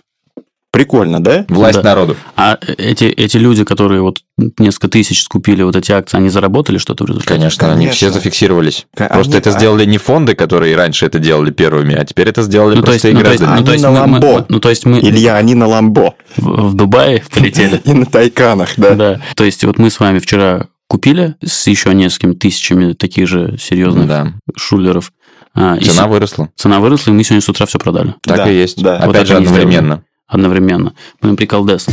[0.76, 1.46] Прикольно, да?
[1.50, 1.84] Власть Да.
[1.84, 2.16] народу.
[2.36, 4.20] А эти, эти люди, которые вот
[4.60, 7.34] несколько тысяч скупили вот эти акции, они заработали что-то в результате?
[7.40, 7.96] Конечно, они Конечно.
[7.96, 8.86] все зафиксировались.
[8.96, 12.28] Ка- Просто они- это а- сделали не фонды, которые раньше это делали первыми, а теперь
[12.28, 13.60] это сделали Ну, то есть, простые ну, то есть, граждане.
[13.62, 14.46] ну, то Они есть на мы- мы- Ламбо.
[14.50, 16.14] ну, то есть мы Илья, они на Ламбо.
[16.36, 17.82] в, в Дубае полетели.
[17.86, 18.96] И на Тайканах, да.
[18.96, 19.22] Да.
[19.36, 24.08] То есть вот мы с вами вчера купили с еще несколькими тысячами таких же серьезных
[24.08, 24.34] Да.
[24.58, 25.12] шулеров.
[25.58, 26.50] А, Цена выросла.
[26.58, 28.14] цена выросла, и мы сегодня с утра все продали.
[28.24, 28.84] Так Да, и есть.
[28.84, 28.98] да.
[28.98, 30.04] Опять Вот же, они одновременно.
[30.28, 30.94] Одновременно.
[31.22, 31.88] Блин, приколдес.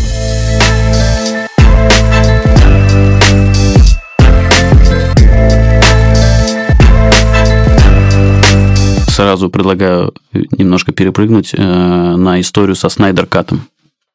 [9.08, 11.62] Сразу предлагаю немножко перепрыгнуть э,
[12.16, 13.68] на историю со Снайдер Катом.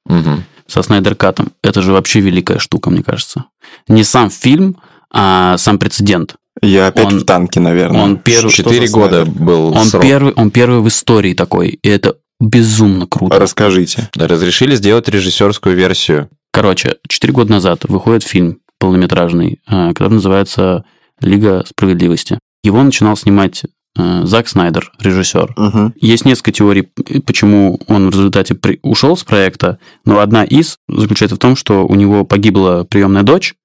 [0.05, 0.43] Мгм.
[0.65, 1.51] Со Снайдер Катом.
[1.63, 3.45] Это же вообще великая штука, мне кажется.
[3.87, 4.77] Не сам фильм,
[5.11, 6.35] а сам прецедент.
[6.63, 8.01] Я опять Он- в танке, наверное.
[8.01, 10.01] он первый- Четыре года был Он срок.
[10.01, 13.39] первый, он первый в истории такой, и это безумно круто.
[13.39, 14.09] Расскажите.
[14.15, 16.29] Разрешили сделать режиссерскую версию.
[16.51, 20.85] Короче, 4 года назад выходит фильм полнометражный, э, который называется
[21.19, 22.39] «Лига справедливости».
[22.63, 23.63] Его начинал снимать
[23.97, 25.53] э, Зак Снайдер, режиссер.
[25.57, 25.93] Мгм.
[25.99, 30.77] Есть несколько теорий, э, почему он в результате при- ушел с проекта, но одна из
[30.87, 33.55] заключается в том, что у него погибла приемная дочь,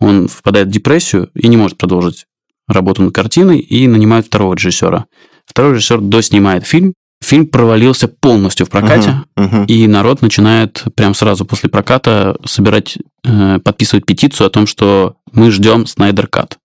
[0.00, 2.26] он впадает в депрессию и не может продолжить
[2.66, 5.06] работу над картиной, и нанимают второго режиссера.
[5.46, 9.46] Второй режиссер доснимает фильм, фильм провалился полностью в прокате, Мгм.
[9.46, 9.64] Мгм.
[9.64, 15.50] и народ начинает прям сразу после проката собирать, э, подписывать петицию о том, что мы
[15.50, 16.58] ждем Снайдер Кат.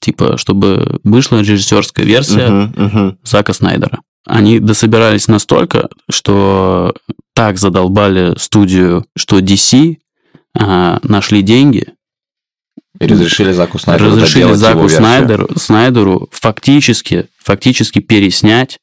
[0.00, 2.84] Типа, чтобы вышла режиссерская версия Мгм.
[2.84, 3.18] Мгм.
[3.24, 4.00] Зака Снайдера.
[4.26, 6.94] Они дособирались настолько, что
[7.34, 9.96] так задолбали студию, что DC
[10.54, 11.86] а, нашли деньги,
[13.00, 14.88] И разрешили Заку Снайдеру разрешили Заку.
[14.88, 18.78] Снайдеру, Снайдеру фактически, фактически переснять,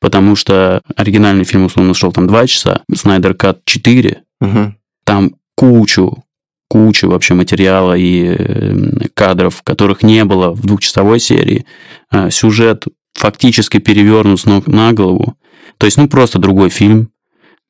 [0.00, 4.76] потому что оригинальный фильм условно шел там 2 часа, Снайдер Кат 4, Мгм.
[5.04, 6.24] там кучу,
[6.68, 8.74] кучу вообще материала и э,
[9.14, 11.66] кадров, которых не было в двухчасовой серии.
[12.12, 12.84] Э, Сюжет
[13.14, 15.34] фактически перевернут с ног на голову.
[15.78, 17.10] То есть, ну, просто другой фильм,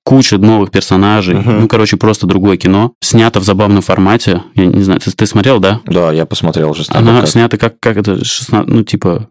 [0.04, 1.60] куча новых персонажей, Мгм.
[1.62, 4.42] ну, короче, просто другое кино, снято в забавном формате.
[4.54, 5.80] Я не знаю, ты, ты смотрел, да?
[5.86, 9.28] Да, я посмотрел уже Она снята как, как это, 16, ну, типа,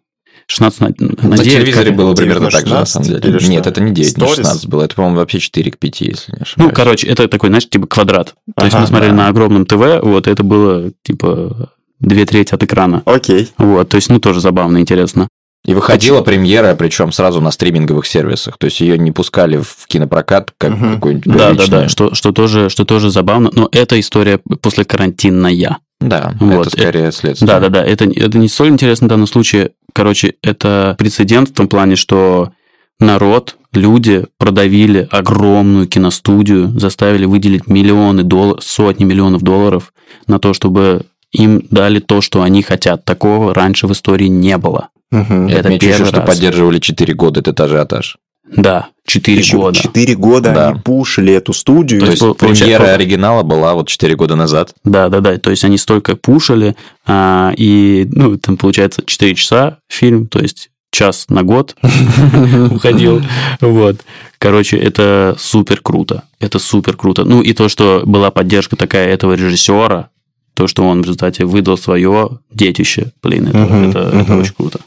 [0.49, 3.05] 16 на, на На 9, телевизоре как- было 9 примерно на так же, на 16
[3.05, 3.47] самом деле.
[3.49, 4.35] Нет, это не 9 на Stories?
[4.35, 4.83] 16 было.
[4.83, 6.71] Это, по-моему, вообще 4 к 5, если не ошибаюсь.
[6.71, 8.33] Ну, короче, это такой, знаешь, типа квадрат.
[8.55, 9.15] То есть Ага, мы смотрели да.
[9.17, 13.03] на огромном ТВ, вот это было типа две трети от экрана.
[13.05, 13.49] Окей.
[13.59, 15.27] Вот, то есть, ну, тоже забавно, интересно.
[15.65, 18.57] И выходила премьера, причем сразу на стриминговых сервисах.
[18.57, 20.93] То есть ее не пускали в кинопрокат, как Мгм.
[20.95, 23.51] какой-нибудь Да, да, да, что, что, тоже, что тоже забавно.
[23.53, 25.77] Но это история после карантинная.
[25.99, 27.45] Да, Вот, это скорее следствие.
[27.45, 27.83] Да, да, да.
[27.83, 29.71] Это, это не столь интересно в данном случае.
[29.99, 32.53] Короче, это прецедент в том плане, что
[33.01, 39.91] народ, люди продавили огромную киностудию, заставили выделить миллионы долларов, сотни миллионов долларов
[40.25, 41.01] на то, чтобы
[41.33, 43.03] им дали то, что они хотят.
[43.03, 44.87] Такого раньше в истории не было.
[45.11, 46.29] Я это отмечу еще, первый что раз.
[46.29, 48.15] поддерживали 4 года этот ажиотаж.
[48.55, 49.79] Да, 4 Еще года.
[49.79, 50.69] Четыре года Да.
[50.69, 51.99] они пушили эту студию.
[52.01, 52.93] То То есть, есть по- премьера сколько?
[52.93, 54.73] оригинала была вот 4 года назад.
[54.83, 55.37] Да, да, да.
[55.37, 60.69] То есть они столько пушили, а, и, ну, там получается 4 часа фильм, то есть
[60.91, 61.75] час на год
[62.71, 63.21] уходил.
[63.61, 63.97] Вот.
[64.37, 66.23] Короче, это супер круто.
[66.39, 67.25] Это супер круто.
[67.25, 70.09] Ну, и то, что была поддержка такая этого режиссера,
[70.55, 74.79] то, что он в результате выдал свое детище, блин, это, это, это очень круто.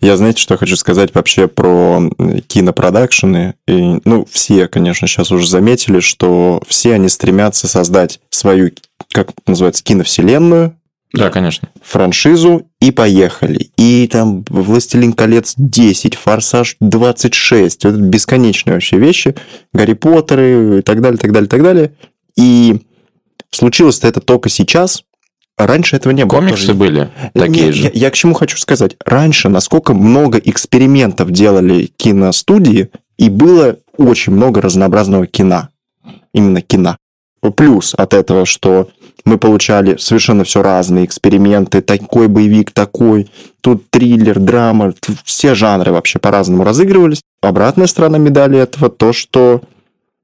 [0.00, 2.10] Я, знаете, что хочу сказать вообще про
[2.46, 3.54] кинопродакшены?
[3.66, 8.70] И, ну, все, конечно, сейчас уже заметили, что все они стремятся создать свою,
[9.12, 10.76] как называется, киновселенную,
[11.12, 11.68] Да, конечно.
[11.82, 13.70] франшизу и поехали.
[13.76, 17.84] И там «Властелин колец» 10, «Форсаж» 26.
[17.84, 19.34] Вот это бесконечные вообще вещи.
[19.72, 21.92] «Гарри Поттеры» и так далее, так далее, так далее.
[22.36, 22.82] И
[23.50, 25.04] случилось-то это только сейчас.
[25.58, 26.38] Раньше этого не было.
[26.38, 26.74] Комиксы тоже.
[26.78, 27.82] были такие Нет, же.
[27.84, 28.96] Я, я к чему хочу сказать.
[29.04, 35.68] Раньше, насколько много экспериментов делали киностудии, и было очень много разнообразного кино.
[36.34, 36.98] Именно кино.
[37.56, 38.90] Плюс от этого, что
[39.24, 46.18] мы получали совершенно все разные эксперименты, такой боевик, такой, тут триллер, драма, все жанры вообще
[46.18, 47.22] по-разному разыгрывались.
[47.40, 49.62] Обратная сторона медали этого то, что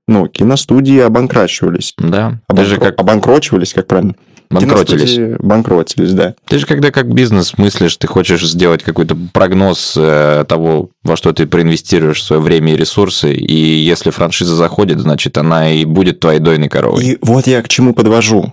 [0.08, 1.94] ну, киностудии обанкрачивались.
[1.96, 2.40] Да.
[2.48, 4.14] Обанкро- Ты же как Обанкрочивались, как правильно?
[4.52, 5.14] Банкротились.
[5.14, 6.34] Киностудии Банкротились, да.
[6.46, 11.32] Ты же когда как бизнес мыслишь, ты хочешь сделать какой-то прогноз э, того, во что
[11.32, 16.40] ты проинвестируешь свое время и ресурсы, и если франшиза заходит, значит, она и будет твоей
[16.40, 17.04] дойной коровой.
[17.04, 18.52] И вот я к чему подвожу.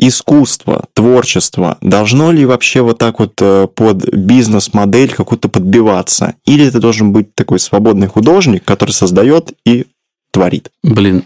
[0.00, 6.34] Искусство, творчество, должно ли вообще вот так вот э, под бизнес-модель какую-то подбиваться?
[6.44, 9.86] Или ты должен быть такой свободный художник, который создает и
[10.30, 10.70] творит?
[10.84, 11.24] Блин,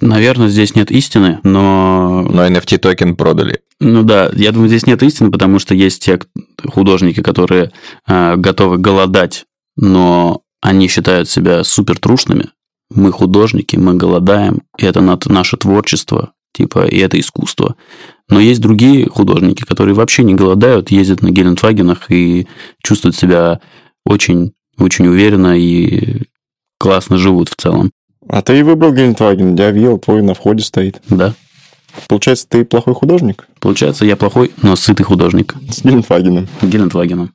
[0.00, 3.60] наверное, здесь нет истины, но Но NFT токен продали.
[3.80, 6.18] Ну да, я думаю, здесь нет истины, потому что есть те
[6.66, 7.72] художники, которые
[8.06, 9.44] э, готовы голодать,
[9.76, 12.48] но они считают себя супер трушными.
[12.90, 17.76] Мы художники, мы голодаем, и это наше творчество, типа, и это искусство.
[18.28, 22.46] Но есть другие художники, которые вообще не голодают, ездят на Гелендвагенах и
[22.82, 23.60] чувствуют себя
[24.06, 26.22] очень, очень уверенно и
[26.78, 27.90] классно живут в целом.
[28.28, 31.02] А ты и выбрал Гелендваген, я видел, твой на входе стоит.
[31.08, 31.34] Да.
[32.08, 35.54] Получается, ты плохой художник Получается, я плохой, но сытый художник.
[35.70, 36.48] с Гелендвагеном.
[36.60, 37.32] Гелендвагеном.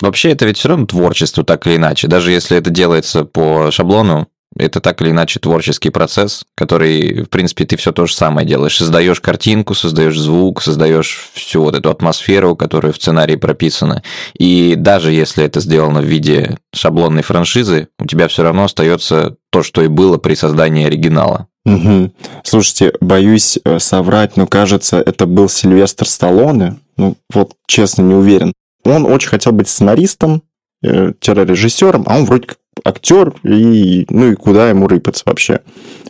[0.00, 2.06] Вообще, это ведь все равно творчество, так или иначе.
[2.06, 7.64] Даже если это делается по шаблону, это так или иначе творческий процесс, который, в принципе,
[7.64, 8.76] ты все то же самое делаешь.
[8.76, 14.02] Создаешь картинку, создаешь звук, создаешь всю вот эту атмосферу, которая в сценарии прописана.
[14.38, 19.62] И даже если это сделано в виде шаблонной франшизы, у тебя все равно остается то,
[19.62, 21.46] что и было при создании оригинала.
[21.64, 22.12] Мгм.
[22.44, 26.78] Слушайте, боюсь э, соврать, но кажется, это был Сильвестр Сталлоне.
[26.96, 28.52] Ну, вот честно, не уверен.
[28.84, 30.42] Он очень хотел быть сценаристом,
[30.82, 35.60] э, режиссером, а он вроде как актер, и, ну и куда ему рыпаться вообще.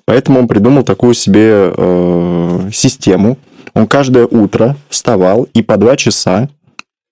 [0.05, 3.39] Поэтому он придумал такую себе э, систему.
[3.75, 6.49] Он каждое утро вставал и по два часа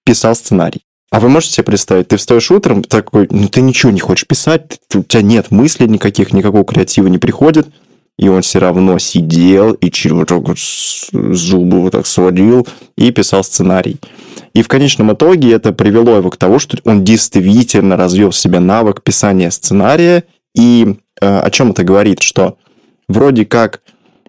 [0.04, 0.80] писал сценарий.
[1.10, 4.80] А вы можете себе представить, ты встаешь утром, такой, ну ты ничего не хочешь писать,
[4.94, 7.68] у тебя нет мыслей никаких, никакого креатива не приходит,
[8.18, 13.10] и он все равно сидел и через вот так вот зубы вот так сводил и
[13.10, 13.98] писал сценарий.
[14.54, 18.58] И в конечном итоге это привело его к тому, что он действительно развил в себе
[18.58, 20.24] навык писания сценария.
[20.54, 22.22] И э, о чем это говорит?
[22.22, 22.56] Что
[23.06, 23.82] вроде как,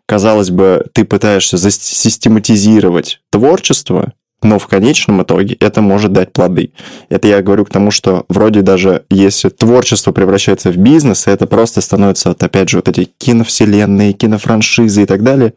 [0.06, 4.12] казалось бы, ты пытаешься систематизировать творчество,
[4.43, 6.71] но в конечном итоге это может дать плоды.
[7.10, 11.47] Это я говорю к тому, что вроде даже если творчество превращается в бизнес, и это
[11.47, 15.54] просто становится, вот, опять же, вот эти киновселенные, кинофраншизы и так далее,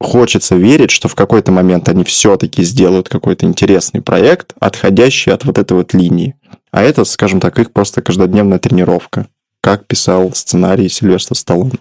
[0.00, 5.58] хочется верить, что в какой-то момент они все-таки сделают какой-то интересный проект, отходящий от вот
[5.58, 6.36] этой вот линии.
[6.70, 9.26] А это, скажем так, их просто каждодневная тренировка.
[9.60, 11.78] Как писал сценарий Сильвестр Сталлоне.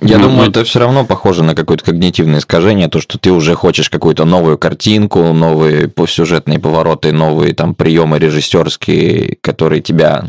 [0.00, 3.30] Я Ну, думаю, ну- это все равно похоже на какое-то когнитивное искажение, то, что ты
[3.32, 10.26] уже хочешь какую-то новую картинку, новые сюжетные повороты, новые там приемы режиссерские, которые тебя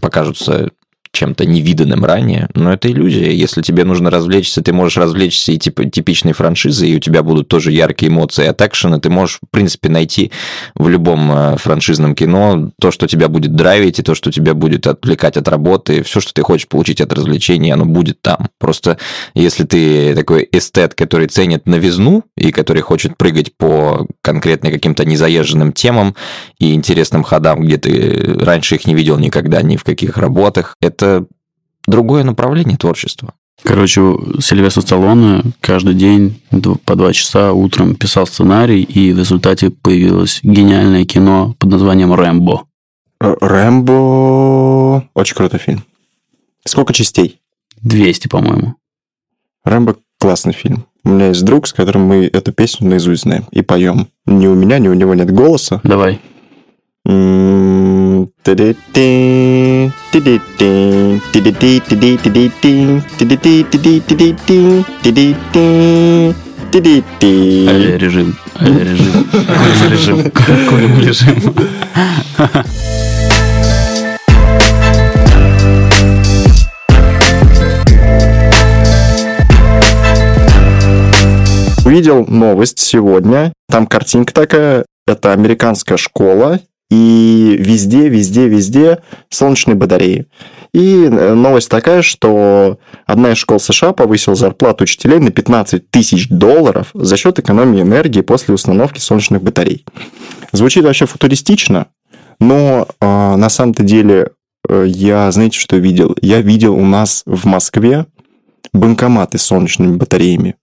[0.00, 0.70] покажутся
[1.12, 3.32] чем-то невиданным ранее, но это иллюзия.
[3.32, 7.48] Если тебе нужно развлечься, ты можешь развлечься и типа типичной франшизы, и у тебя будут
[7.48, 9.00] тоже яркие эмоции от экшена.
[9.00, 10.30] Ты можешь, в принципе, найти
[10.74, 14.86] в любом э, франшизном кино то, что тебя будет драйвить, и то, что тебя будет
[14.86, 16.02] отвлекать от работы.
[16.02, 18.48] Все, что ты хочешь получить от развлечений, оно будет там.
[18.58, 18.98] Просто
[19.34, 25.72] если ты такой эстет, который ценит новизну и который хочет прыгать по конкретно каким-то незаезженным
[25.72, 26.14] темам
[26.58, 30.99] и интересным ходам, где ты раньше их не видел никогда ни в каких работах, это
[31.86, 33.34] другое направление творчества.
[33.62, 36.40] Короче, у Сильвестра Сталлоне каждый день
[36.86, 42.64] по два часа утром писал сценарий, и в результате появилось гениальное кино под названием «Рэмбо».
[43.20, 45.04] Рэмбо...
[45.14, 45.84] Очень крутой фильм.
[46.64, 47.40] Сколько частей?
[47.82, 48.76] 200, по-моему.
[49.64, 50.86] Рэмбо классный фильм.
[51.04, 54.08] У меня есть друг, с которым мы эту песню наизусть знаем и поем.
[54.26, 55.80] Ни у меня, ни у него нет голоса.
[55.84, 56.20] Давай.
[57.08, 66.34] М, ти-ди-ти, ти-ди-ти, ти-ди-ти, ти-ди-ти-ди-ти, ти-ди-ти, ти-ди-ти-ди-ти, ти-ди-ти,
[66.70, 67.66] ти-ди-ти.
[67.70, 68.36] Авиарежим.
[68.60, 69.24] Авиарежим.
[69.32, 70.30] Какой режим?
[70.30, 71.54] Какой режим?
[81.84, 83.52] Увидел новость сегодня.
[83.68, 84.84] Там картинка такая.
[85.06, 86.60] Это американская школа.
[86.90, 88.98] И везде, везде, везде
[89.28, 90.26] солнечные батареи.
[90.72, 96.28] И э, новость такая, что одна из школ США повысила зарплату учителей на 15 тысяч
[96.28, 99.84] долларов за счет экономии энергии после установки солнечных батарей.
[100.52, 101.86] Звучит вообще футуристично,
[102.38, 104.30] но э, на самом-то деле
[104.68, 106.16] э, я, знаете, что видел?
[106.22, 108.06] Я видел у нас в Москве
[108.72, 110.56] банкоматы с солнечными батареями.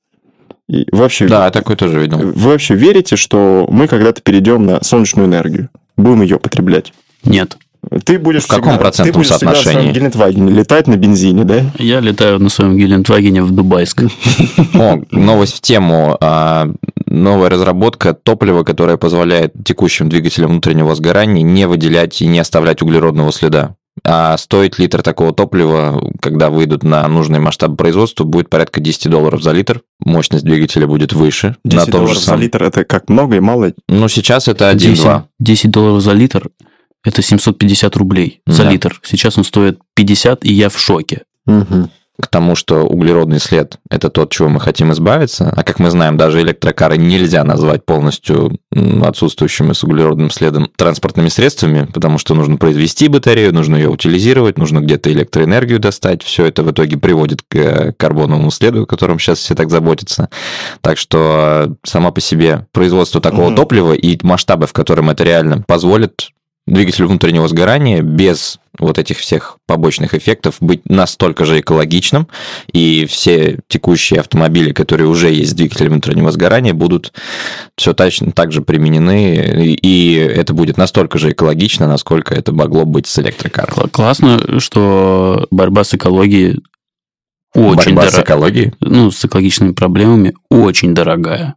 [0.70, 2.18] И вообще, Да, я такой тоже видел.
[2.18, 5.70] вы вообще верите, что мы когда-то перейдем на солнечную энергию?
[5.98, 6.94] Будем ее потреблять?
[7.24, 7.58] Нет.
[8.04, 9.94] Ты будешь В каком всегда- процентном ты будешь всегда в своем соотношении?
[9.94, 11.62] Гелендвагене летать на бензине, да?
[11.80, 14.04] Я летаю на своем Гелендвагене в Дубайск.
[14.74, 16.18] О, новость в тему.
[16.20, 16.70] А,
[17.10, 23.32] Новая разработка топлива, которая позволяет текущим двигателям внутреннего сгорания не выделять и не оставлять углеродного
[23.32, 23.77] следа.
[24.04, 29.42] А стоит литр такого топлива, когда выйдут на нужный масштаб производства, будет порядка 10 долларов
[29.42, 29.82] за литр.
[30.00, 31.56] Мощность двигателя будет выше.
[31.66, 32.42] 10 на том долларов же за самом.
[32.42, 33.74] литр, это как много и мало?
[33.88, 35.24] Ну, сейчас это 10, 1-2.
[35.40, 36.50] 10 долларов за литр–
[37.04, 38.72] это 750 рублей за Да.
[38.72, 39.00] литр.
[39.04, 41.24] Сейчас он стоит 50, и я в шоке.
[41.46, 41.90] Мгм.
[42.22, 45.54] К тому, что углеродный след– это то, от чего мы хотим избавиться.
[45.56, 48.58] А как мы знаем, даже электрокары нельзя назвать полностью
[49.04, 54.80] отсутствующими с углеродным следом транспортными средствами, потому что нужно произвести батарею, нужно ее утилизировать, нужно
[54.80, 56.24] где-то электроэнергию достать.
[56.24, 60.30] Все это в итоге приводит к э, карбоновому следу, о котором сейчас все так заботятся.
[60.82, 63.56] Так что э, сама по себе производство такого Мгм.
[63.56, 66.30] топлива и масштабы, в котором это реально позволит
[66.68, 72.28] двигателю внутреннего сгорания без вот этих всех побочных эффектов быть настолько же экологичным,
[72.72, 77.12] и все текущие автомобили, которые уже есть с двигателем внутреннего сгорания, будут
[77.76, 83.08] все точно так же применены, и это будет настолько же экологично, насколько это могло быть
[83.08, 83.74] с электрокаром.
[83.74, 86.62] Кла- Классно, что борьба с экологией
[87.56, 88.24] очень Борьба с дорогая.
[88.26, 88.74] экологией.
[88.82, 91.56] Ну, с экологичными проблемами очень дорогая.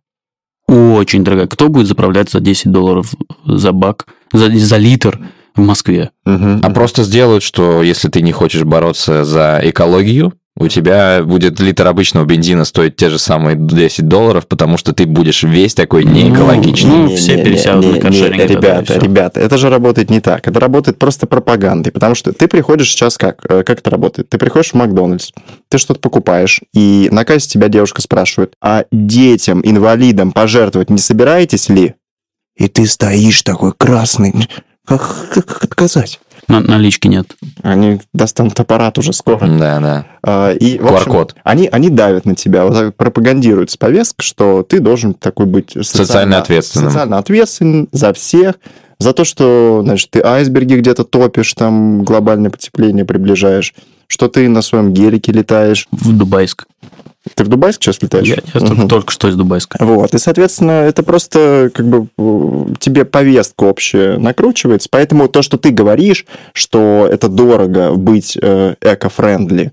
[0.66, 1.48] Очень дорогая.
[1.48, 3.12] Кто будет заправлять за 10 долларов
[3.44, 5.20] за бак, за, за литр
[5.54, 6.10] в Москве?
[6.24, 6.60] Мгм.
[6.62, 11.86] А просто сделают, что если ты не хочешь бороться за экологию, у тебя будет литр
[11.86, 16.90] обычного бензина стоить те же самые 10 долларов, потому что ты будешь весь такой неэкологичный.
[16.90, 20.46] Ну, все пересядут на каршеринг Ребята, ребята, это же работает не так.
[20.46, 21.92] Это работает просто пропагандой.
[21.92, 23.46] Потому что ты приходишь сейчас как?
[23.48, 24.28] Э, Как это работает?
[24.28, 25.30] Ты приходишь в Макдональдс,
[25.70, 31.70] ты что-то покупаешь, и на кассе тебя девушка спрашивает, а детям, инвалидам пожертвовать не собираетесь
[31.70, 31.94] ли?
[32.60, 34.46] И ты стоишь такой красный.
[34.84, 36.20] Как, как, как отказать?
[36.46, 37.34] На- налички нет.
[37.62, 39.38] Они достанут аппарат уже скоро.
[39.46, 40.06] Да, да.
[40.22, 41.36] А, И, в общем, QR-код.
[41.42, 46.36] они, они давят на тебя, вот так пропагандируется повестка, что ты должен такой быть Социально
[46.36, 46.90] ответственным.
[46.90, 48.56] Социально ответственным за всех,
[48.98, 53.72] за то, что, значит, ты айсберги где-то топишь, там глобальное потепление приближаешь,
[54.06, 55.88] что ты на своем гелике летаешь.
[55.92, 56.66] В Дубайск.
[57.34, 58.26] Ты в Дубайск сейчас летаешь?
[58.26, 58.88] Я, я только, Мгм.
[58.88, 59.76] только что из Дубайска.
[59.80, 65.56] Вот, и, соответственно, это просто как бы э, тебе повестка общая накручивается, поэтому то, что
[65.58, 69.72] ты говоришь, что это дорого быть э, эко-френдли,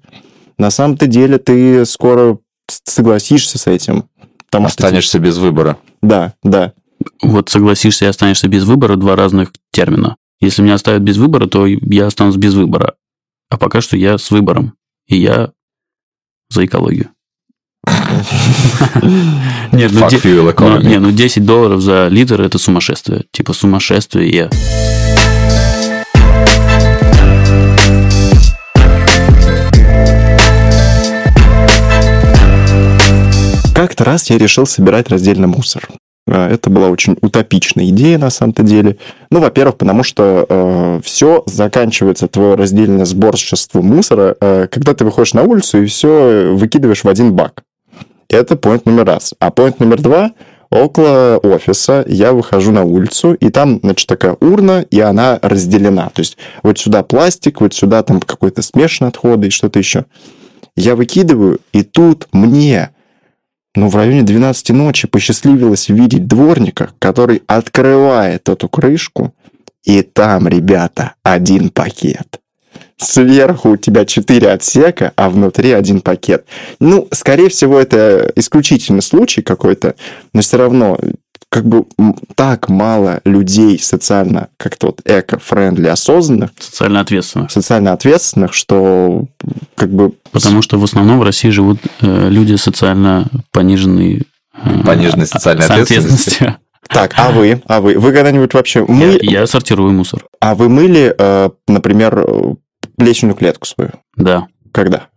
[0.58, 2.38] на самом-то деле ты скоро
[2.86, 4.06] согласишься с этим.
[4.50, 5.78] Потому что Останешься без выбора.
[6.02, 6.74] Да, да.
[7.22, 10.16] Вот согласишься и останешься без выбора, два разных термина.
[10.40, 12.96] Если меня оставят без выбора, то я останусь без выбора.
[13.50, 14.74] А пока что я с выбором.
[15.08, 15.52] И я
[16.50, 17.10] за экологию.
[19.72, 23.26] Нет, ну, де- fuel ну, не, ну 10 долларов за литр это сумасшествие.
[23.32, 24.50] Типа сумасшествие.
[33.76, 35.88] Как-то раз я решил собирать раздельно мусор.
[36.28, 38.98] А, Это была очень утопичная идея на самом-то деле.
[39.30, 45.44] Ну, во-первых, потому что все заканчивается твое раздельное сборщество мусора, э, когда ты выходишь на
[45.44, 47.64] улицу и все выкидываешь в один бак.
[48.30, 49.34] Это point номер раз.
[49.40, 50.32] А point номер два
[50.70, 56.10] около офиса я выхожу на улицу, и там, значит, такая урна, и она разделена.
[56.10, 60.06] То есть вот сюда пластик, вот сюда там какой-то смешанные отходы и что-то еще.
[60.76, 62.92] Я выкидываю, и тут мне
[63.76, 69.36] ну, в районе 12 ночи посчастливилось видеть дворника, который открывает эту крышку,
[69.84, 72.40] и там, ребята, один пакет.
[73.00, 76.46] Сверху у тебя 4 отсека, а внутри один пакет.
[76.80, 79.96] Ну, скорее всего, это исключительный случай какой-то,
[80.34, 80.98] но все равно
[81.50, 81.86] как бы
[82.36, 87.48] так мало людей социально как-то вот эко-френдли, осознанных, Социально ответственно.
[87.50, 89.26] социально ответственных, что
[89.76, 90.14] как бы...
[90.32, 94.24] Потому что в основном в России живут э, люди социально пониженные.
[94.62, 96.58] э, Пониженной социальной с ответственностью.
[96.90, 97.62] Так, а вы?
[97.68, 97.98] А вы?
[97.98, 99.18] Вы когда-нибудь вообще мы...
[99.22, 100.26] Я, я сортирую мусор.
[100.42, 102.26] А вы мыли, э, например,
[102.98, 103.92] лестничную клетку свою?
[104.16, 104.48] Да.
[104.72, 105.08] Когда?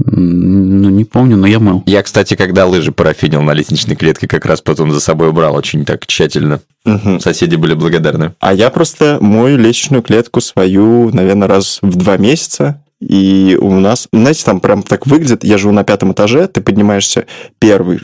[0.00, 1.82] Ну, не помню, но я мыл.
[1.86, 5.84] Я, кстати, когда лыжи парафинил на лестничной клетке, как раз потом за собой убрал очень
[5.84, 6.60] так тщательно.
[6.84, 7.18] Мгм.
[7.18, 8.34] Соседи были благодарны.
[8.38, 12.80] А я просто мою лестничную клетку свою, наверное, раз в два месяца.
[13.00, 15.44] И у нас, знаете, там прям так выглядит.
[15.44, 17.26] Я живу на пятом этаже, ты поднимаешься
[17.60, 18.00] первый,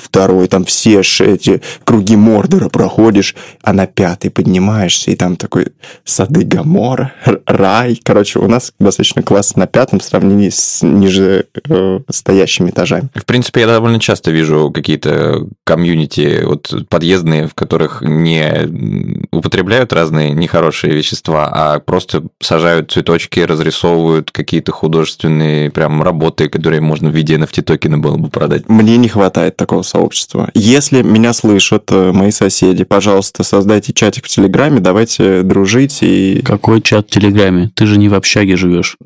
[0.00, 5.68] второй, там все эти круги Мордора проходишь, а на пятый поднимаешься, и там такой
[6.04, 7.12] сады Гамора,
[7.46, 8.00] рай.
[8.02, 13.08] Короче, у нас достаточно классно на пятом в сравнении с ниже э, стоящими этажами.
[13.14, 20.30] В принципе, я довольно часто вижу какие-то комьюнити, вот подъездные, в которых не употребляют разные
[20.30, 27.36] нехорошие вещества, а просто сажают цветочки, разрисовывают какие-то художественные прям работы, которые можно в виде
[27.36, 28.68] NFT токена было бы продать.
[28.68, 30.50] Мне не хватает такого сообщества.
[30.54, 36.42] Если меня слышат э, мои соседи, пожалуйста, создайте чатик в Телеграме, давайте дружить и...
[36.44, 37.70] Какой чат в Телеграме?
[37.74, 38.96] Ты же не в общаге живешь.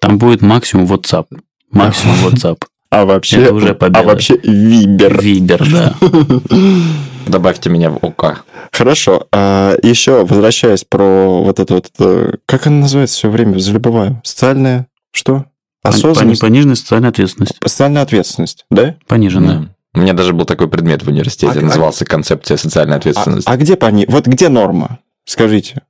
[0.00, 1.26] Там будет максимум WhatsApp.
[1.70, 2.58] Максимум WhatsApp.
[2.90, 3.42] А вообще...
[3.42, 4.00] Это уже победа.
[4.00, 5.20] А вообще Вибер.
[5.20, 5.94] Вибер, да.
[7.30, 8.44] Добавьте меня в ОК.
[8.72, 9.26] Хорошо.
[9.32, 11.90] А еще возвращаясь про вот это вот...
[11.98, 13.58] э, Как она называется все время?
[13.58, 14.20] Забываю.
[14.24, 14.86] Социальная...
[15.12, 15.44] Что?
[15.82, 16.40] Осознанность?
[16.40, 17.54] Пониженная социальная ответственность.
[17.64, 18.96] Социальная ответственность, да?
[19.08, 19.58] Пониженная.
[19.60, 19.68] Да.
[19.94, 23.48] У меня даже был такой предмет в университете, А- назывался концепция социальной А, ответственности.
[23.48, 24.06] а где пони...
[24.08, 24.98] Вот где норма?
[25.24, 25.82] Скажите.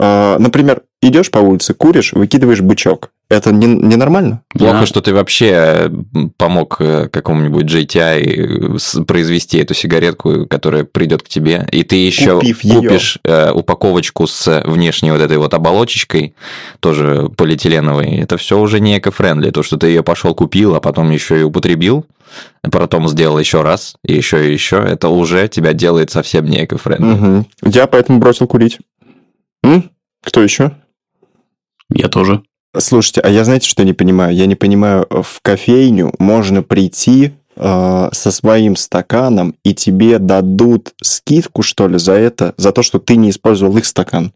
[0.00, 3.10] А, например, идешь по улице, куришь, выкидываешь бычок.
[3.28, 4.42] Это не, не нормально?
[4.48, 5.90] Плохо, Я- что ты вообще
[6.38, 12.38] помог э, какому-нибудь JTI э, произвести эту сигаретку, которая придет к тебе, и ты еще
[12.38, 16.34] Купив купишь э, упаковочку с внешней вот этой вот оболочечкой,
[16.80, 18.18] тоже полиэтиленовой.
[18.18, 19.50] Это все уже не эко-френдли.
[19.50, 22.06] То, что ты ее пошел купил, а потом еще и употребил,
[22.62, 26.64] а потом сделал еще раз, и еще и еще, это уже тебя делает совсем не
[26.64, 27.14] эко-френдли.
[27.14, 27.46] Мгм.
[27.64, 28.78] Я поэтому бросил курить.
[29.62, 29.90] М?
[30.22, 30.76] Кто еще?
[31.90, 32.42] Я тоже.
[32.76, 34.34] Слушайте, а я знаете, что не понимаю?
[34.34, 41.62] Я не понимаю, в кофейню можно прийти э, со своим стаканом, и тебе дадут скидку,
[41.62, 44.32] что ли, за это, за то, что ты не использовал их стакан.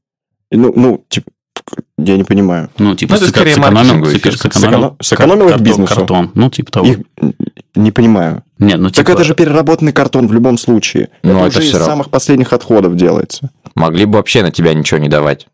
[0.51, 1.31] Ну, ну, типа,
[1.99, 2.71] я не понимаю.
[2.79, 5.95] Ну, типа, Ну, это скорее сэкономил, сэкономил, Сэконом- сэкономил картон- бизнесу.
[5.95, 6.31] Картон.
[6.35, 6.87] Ну, типа того.
[6.87, 6.99] Их
[7.75, 8.43] не понимаю.
[8.59, 9.17] Нет, ну, Так типа...
[9.17, 11.09] это же переработанный картон в любом случае.
[11.23, 11.87] Ну, это уже всё из равно.
[11.87, 13.51] самых последних отходов делается.
[13.75, 15.47] Могли бы вообще на тебя ничего не давать.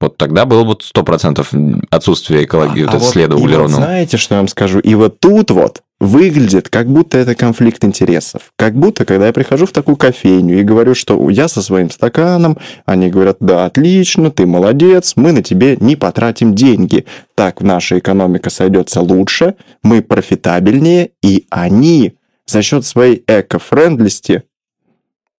[0.00, 3.82] Вот тогда было бы 100% отсутствие экологии, вот А это вот- следа и вот углеродного.
[3.84, 4.80] знаете, что я вам скажу?
[4.80, 8.52] И вот тут вот выглядит, как будто это конфликт интересов.
[8.56, 12.58] Как будто, когда я прихожу в такую кофейню и говорю, что я со своим стаканом,
[12.84, 17.06] они говорят, да, отлично, ты молодец, мы на тебе не потратим деньги.
[17.36, 22.14] Так наша экономика сойдется лучше, мы профитабельнее, и они
[22.46, 24.42] за счет своей эко-френдлисти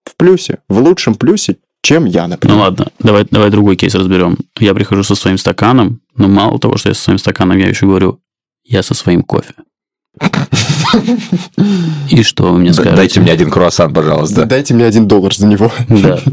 [0.06, 2.56] в плюсе, в лучшем плюсе, чем я, например.
[2.56, 4.38] Ну ладно, давай, давай другой кейс разберем.
[4.58, 7.86] Я прихожу со своим стаканом, но мало того, что я со своим стаканом, я еще
[7.86, 8.22] говорю,
[8.64, 9.56] я со своим кофе.
[12.10, 12.96] И что вы мне скажете?
[12.96, 14.46] Дайте мне один круассан, пожалуйста.
[14.46, 15.72] Дайте мне один доллар за него.
[15.90, 16.20] Да.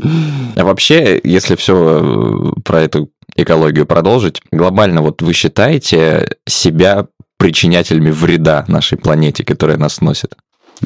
[0.57, 7.07] А вообще, если все про эту экологию продолжить, глобально вот вы считаете себя
[7.39, 10.35] причинятелями вреда нашей планете, которая нас носит?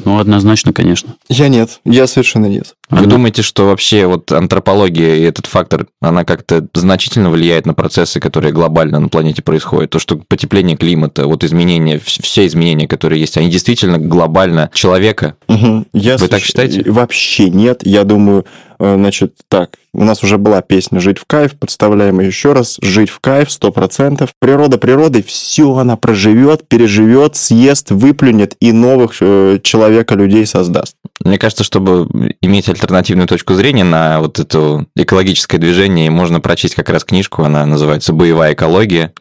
[0.03, 1.15] Ну, однозначно, конечно.
[1.29, 2.73] Я нет, я совершенно нет.
[2.89, 7.73] Вы Одно- думаете, что вообще вот антропология и этот фактор, она как-то значительно влияет на
[7.73, 9.89] процессы, которые глобально на планете происходят?
[9.91, 15.35] То, что потепление климата, вот изменения, вс- все изменения, которые есть, они действительно глобально человека?
[15.47, 15.87] Мгм.
[15.93, 16.83] Я Вы так слыш- считаете?
[16.91, 17.81] Вообще нет.
[17.83, 18.45] Я думаю,
[18.79, 22.77] значит, так, у нас уже была песня «Жить в кайф», подставляем ее еще раз.
[22.81, 24.29] «Жить в кайф» 100%.
[24.39, 30.95] Природа природой, все она проживет, переживет, съест, выплюнет и новых э, человека, людей создаст.
[31.23, 32.09] Мне кажется, чтобы
[32.41, 37.65] иметь альтернативную точку зрения на вот это экологическое движение, можно прочесть как раз книжку, она
[37.65, 39.13] называется «Боевая экология».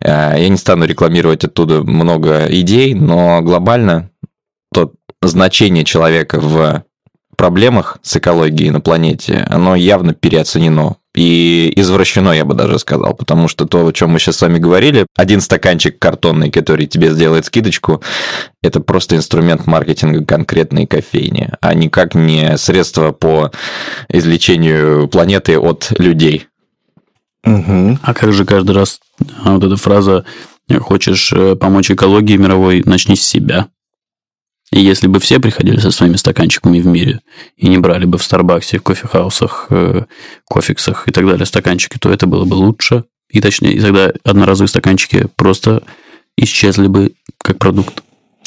[0.00, 4.10] Э, Я не стану рекламировать оттуда много идей, но глобально
[4.72, 4.92] то
[5.22, 6.84] значение человека в
[7.40, 10.96] проблемах с экологией на планете, оно явно переоценено.
[11.14, 14.58] И извращено, я бы даже сказал, потому что то, о чем мы сейчас с вами
[14.58, 18.02] говорили, один стаканчик картонный, который тебе сделает скидочку,
[18.62, 23.50] это просто инструмент маркетинга конкретной кофейни, а никак не средство по
[24.10, 26.46] излечению планеты от людей.
[27.42, 28.00] Мгм.
[28.02, 29.00] А как же каждый раз
[29.42, 30.26] а, вот эта фраза
[30.78, 33.68] «хочешь э, помочь экологии мировой, начни с себя».
[34.72, 37.20] И если бы все приходили со своими стаканчиками в мире
[37.56, 40.04] и не брали бы в Старбаксе, кофехаусах, э,
[40.48, 43.04] кофексах и так далее стаканчики, то это было бы лучше.
[43.28, 45.82] И точнее, и тогда одноразовые стаканчики просто
[46.36, 48.02] исчезли бы как продукт.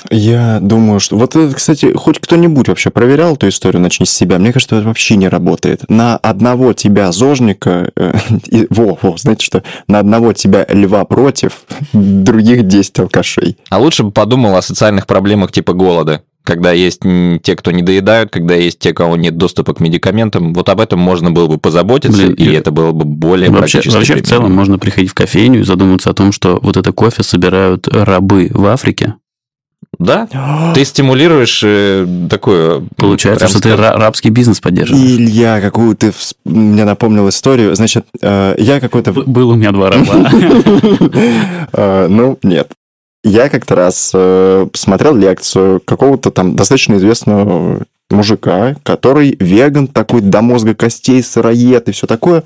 [0.09, 1.17] Я думаю, что...
[1.17, 4.37] Вот, это, кстати, хоть кто-нибудь вообще проверял эту историю «Начни с себя»?
[4.37, 5.89] Мне кажется, это вообще не работает.
[5.89, 7.89] На одного тебя зожника...
[7.95, 8.13] э,
[8.47, 9.63] и- во, во, знаете что?
[9.87, 11.63] На одного тебя льва против,
[11.93, 13.57] других 10 алкашей.
[13.69, 16.21] А лучше бы подумал о социальных проблемах типа голода.
[16.43, 16.99] Когда есть
[17.41, 20.99] те, кто не доедают, когда есть те, кого нет доступа к медикаментам, вот об этом
[20.99, 24.27] можно было бы позаботиться, Блин, и и- это было бы более Вообще, практически вообще в
[24.27, 28.51] целом можно приходить в кофейню и задуматься о том, что вот это кофе собирают рабы
[28.53, 29.13] в Африке.
[29.99, 30.27] Да,
[30.73, 32.87] ты стимулируешь э, такую...
[32.97, 35.05] Получается, прям что ты рабский бизнес поддерживаешь.
[35.11, 36.11] Илья, какую ты
[36.45, 37.75] мне напомнил историю.
[37.75, 39.13] Значит, э, я какой-то...
[39.13, 40.29] Б- Был у меня два раба.
[41.73, 42.71] Э, Ну, нет.
[43.23, 50.41] Я как-то раз э, смотрел лекцию какого-то там достаточно известного мужика, который веган такой до
[50.41, 52.43] мозга костей, сыроед и все такое.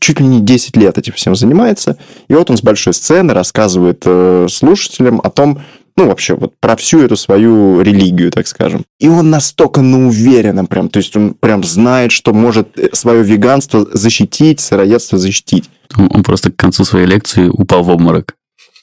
[0.00, 1.98] Чуть ли не 10 лет этим всем занимается.
[2.28, 5.60] И вот он с большой сцены рассказывает э, слушателям о том,
[5.96, 8.84] ну, вообще, вот про всю эту свою религию, так скажем.
[8.98, 13.86] И он настолько на уверенном прям, то есть он прям знает, что может свое веганство
[13.92, 15.70] защитить, сыроедство защитить.
[15.96, 18.34] Он он просто к концу своей лекции упал в обморок.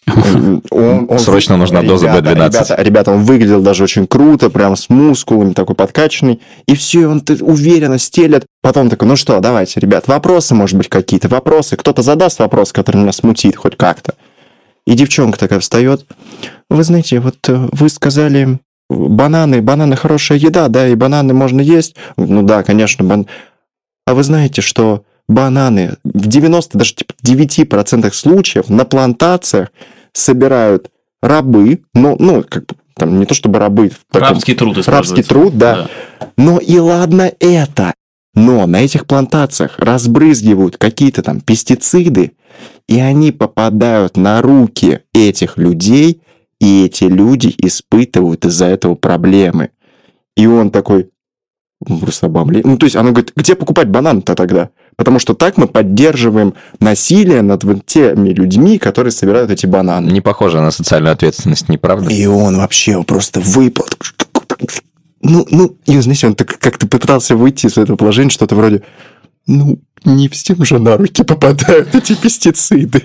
[0.08, 2.36] Он- он- Срочно нужна доза Ребята, B12.
[2.36, 6.40] Ребята, ребята, он выглядел даже очень круто, прям с мускулами, такой подкачанный.
[6.66, 8.46] И все, он уверенно стелет.
[8.62, 11.76] Потом такой, ну что, давайте, ребят, вопросы, может быть, какие-то вопросы.
[11.78, 14.16] Кто-то задаст вопрос, который меня смутит хоть как-то.
[14.88, 16.06] И девчонка такая встает.
[16.72, 18.60] Вы знаете, вот э, вы сказали,
[18.90, 21.98] бананы, бананы хорошая еда, да, и бананы можно есть.
[22.16, 23.28] Ну да, конечно, бан...
[24.08, 29.74] А вы знаете, что бананы в 90, даже типа 9% случаев на плантациях
[30.14, 30.90] собирают
[31.22, 35.58] рабы, ну, ну, как бы, там не то чтобы рабы, таком- Рабский труд рабский труд,
[35.58, 35.90] да.
[36.38, 37.94] Но и ладно это.
[38.34, 42.32] Но на этих плантациях разбрызгивают какие-то там пестициды,
[42.88, 46.22] и они попадают на руки этих людей,
[46.62, 49.72] и эти люди испытывают из-за этого проблемы.
[50.38, 51.10] И он такой,
[51.86, 52.62] «Ну, просто обомле-».
[52.64, 54.70] Ну, то есть она говорит, где покупать банан-то тогда?
[54.96, 60.12] Потому что так мы поддерживаем насилие над вот теми людьми, которые собирают эти бананы.
[60.12, 62.12] Не похоже на социальную ответственность, не правда?
[62.12, 63.86] И он вообще просто выпал.
[65.24, 68.84] Ну, ну, и знаете, он так как-то пытался выйти из этого положения, что-то вроде,
[69.48, 73.04] ну, не всем же на руки попадают эти пестициды.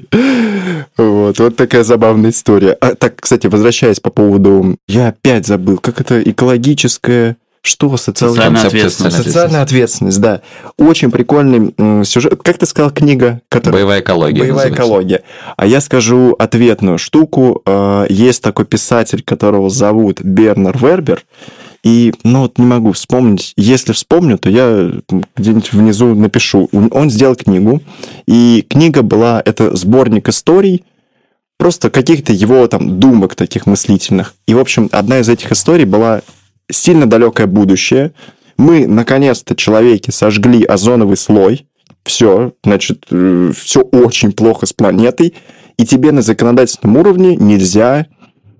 [0.97, 2.73] Вот, вот такая забавная история.
[2.81, 4.77] А, так, кстати, возвращаясь по поводу...
[4.89, 7.37] Я опять забыл, как это экологическое...
[7.63, 7.97] Что?
[7.97, 9.17] Социальная, Социальная ответственность.
[9.25, 10.41] Социальная ответственность, да.
[10.79, 12.41] Очень прикольный м, сюжет.
[12.41, 13.83] Как ты сказал, книга, которая...
[13.83, 14.39] Боевая экология.
[14.43, 14.83] Боевая называется.
[14.85, 15.23] экология.
[15.57, 17.63] А я скажу ответную штуку.
[17.67, 21.25] Э, Есть такой писатель, которого зовут Бернер Вербер.
[21.87, 23.53] И, ну, вот не могу вспомнить.
[23.57, 24.91] Если вспомню, то я
[25.37, 26.69] где-нибудь внизу напишу.
[26.73, 27.81] Он сделал книгу.
[28.27, 29.41] И книга была...
[29.45, 30.83] Это сборник историй,
[31.59, 34.35] просто каких-то его там думок таких мыслительных.
[34.49, 36.23] И, в общем, одна из этих историй была
[36.69, 38.11] сильно далекое будущее.
[38.59, 41.69] Мы, наконец-то, человеки, сожгли озоновый слой.
[42.03, 45.35] Все, значит, все очень плохо с планетой.
[45.79, 48.07] И тебе на законодательном уровне нельзя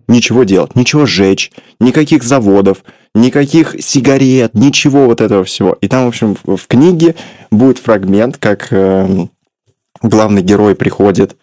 [0.09, 1.51] ничего делать, ничего жечь,
[1.81, 2.85] никаких заводов,
[3.15, 5.77] никаких сигарет, ничего вот этого всего.
[5.81, 7.15] И там, в общем, в, книге
[7.51, 9.31] будет фрагмент, как эм,
[10.03, 11.37] главный герой приходит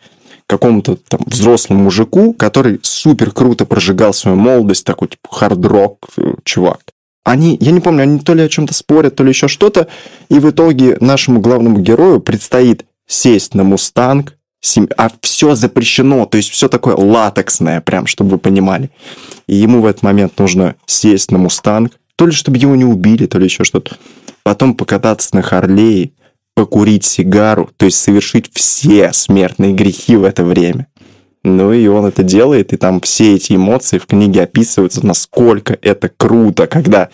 [0.45, 6.33] к какому-то там взрослому мужику, который супер круто прожигал свою молодость, такой типа хард-рок э,
[6.43, 6.81] чувак.
[7.23, 9.87] Они, я не помню, они то ли о чем-то спорят, то ли еще что-то,
[10.29, 16.37] и в итоге нашему главному герою предстоит сесть на мустанг, сем- а все запрещено, то
[16.37, 18.89] есть все такое латексное, прям, чтобы вы понимали.
[19.45, 23.25] И ему в этот момент нужно сесть на мустанг, то ли чтобы его не убили,
[23.27, 23.97] то ли еще что-то.
[24.43, 26.11] Потом покататься на Харлее,
[26.55, 30.87] покурить сигару, то есть совершить все смертные грехи в это время.
[31.43, 36.09] Ну и он это делает, и там все эти эмоции в книге описываются, насколько это
[36.09, 37.09] круто, когда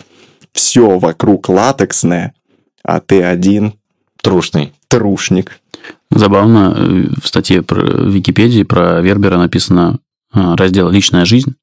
[0.52, 2.34] все вокруг латексное,
[2.84, 3.74] а ты один
[4.22, 4.72] Трушный.
[4.88, 5.60] трушник.
[6.10, 10.00] Забавно, э, в статье про Википедии про Вербера написано
[10.34, 11.54] э, раздел «Личная жизнь»,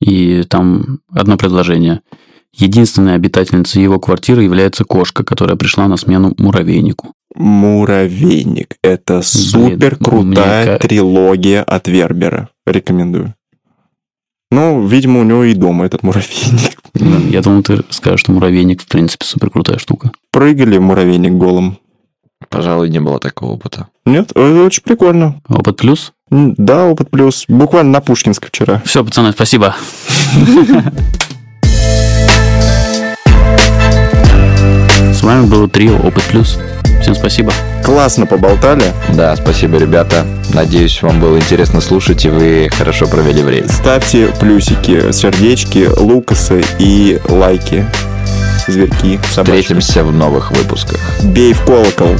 [0.00, 2.02] и там одно предложение.
[2.52, 7.12] Единственной обитательницей его квартиры является кошка, которая пришла на смену муравейнику.
[7.34, 8.76] Муравейник.
[8.82, 12.48] Это супер крутая мне трилогия от Вербера.
[12.66, 13.34] Рекомендую.
[14.50, 16.80] Ну, видимо, у него и дома этот муравейник.
[17.30, 20.10] Я думал, ты скажешь, что муравейник, в принципе, супер крутая штука.
[20.32, 21.78] Прыгали в муравейник голым.
[22.48, 23.88] Пожалуй, не было такого опыта.
[24.06, 25.40] Нет, это очень прикольно.
[25.48, 26.12] Опыт плюс.
[26.30, 27.44] Да, опыт плюс.
[27.48, 28.82] Буквально на Пушкинской вчера.
[28.84, 29.74] Все, пацаны, спасибо.
[35.18, 36.58] С вами было трио Опыт Плюс.
[37.02, 37.52] Всем спасибо.
[37.84, 38.84] Классно поболтали.
[39.14, 40.24] Да, спасибо, ребята.
[40.54, 43.68] Надеюсь, вам было интересно слушать, и вы хорошо провели время.
[43.68, 47.84] Ставьте плюсики, сердечки, лукасы и лайки.
[48.66, 49.62] Зверьки, собачки.
[49.62, 51.00] Встретимся в новых выпусках.
[51.22, 52.16] Бей в колокол.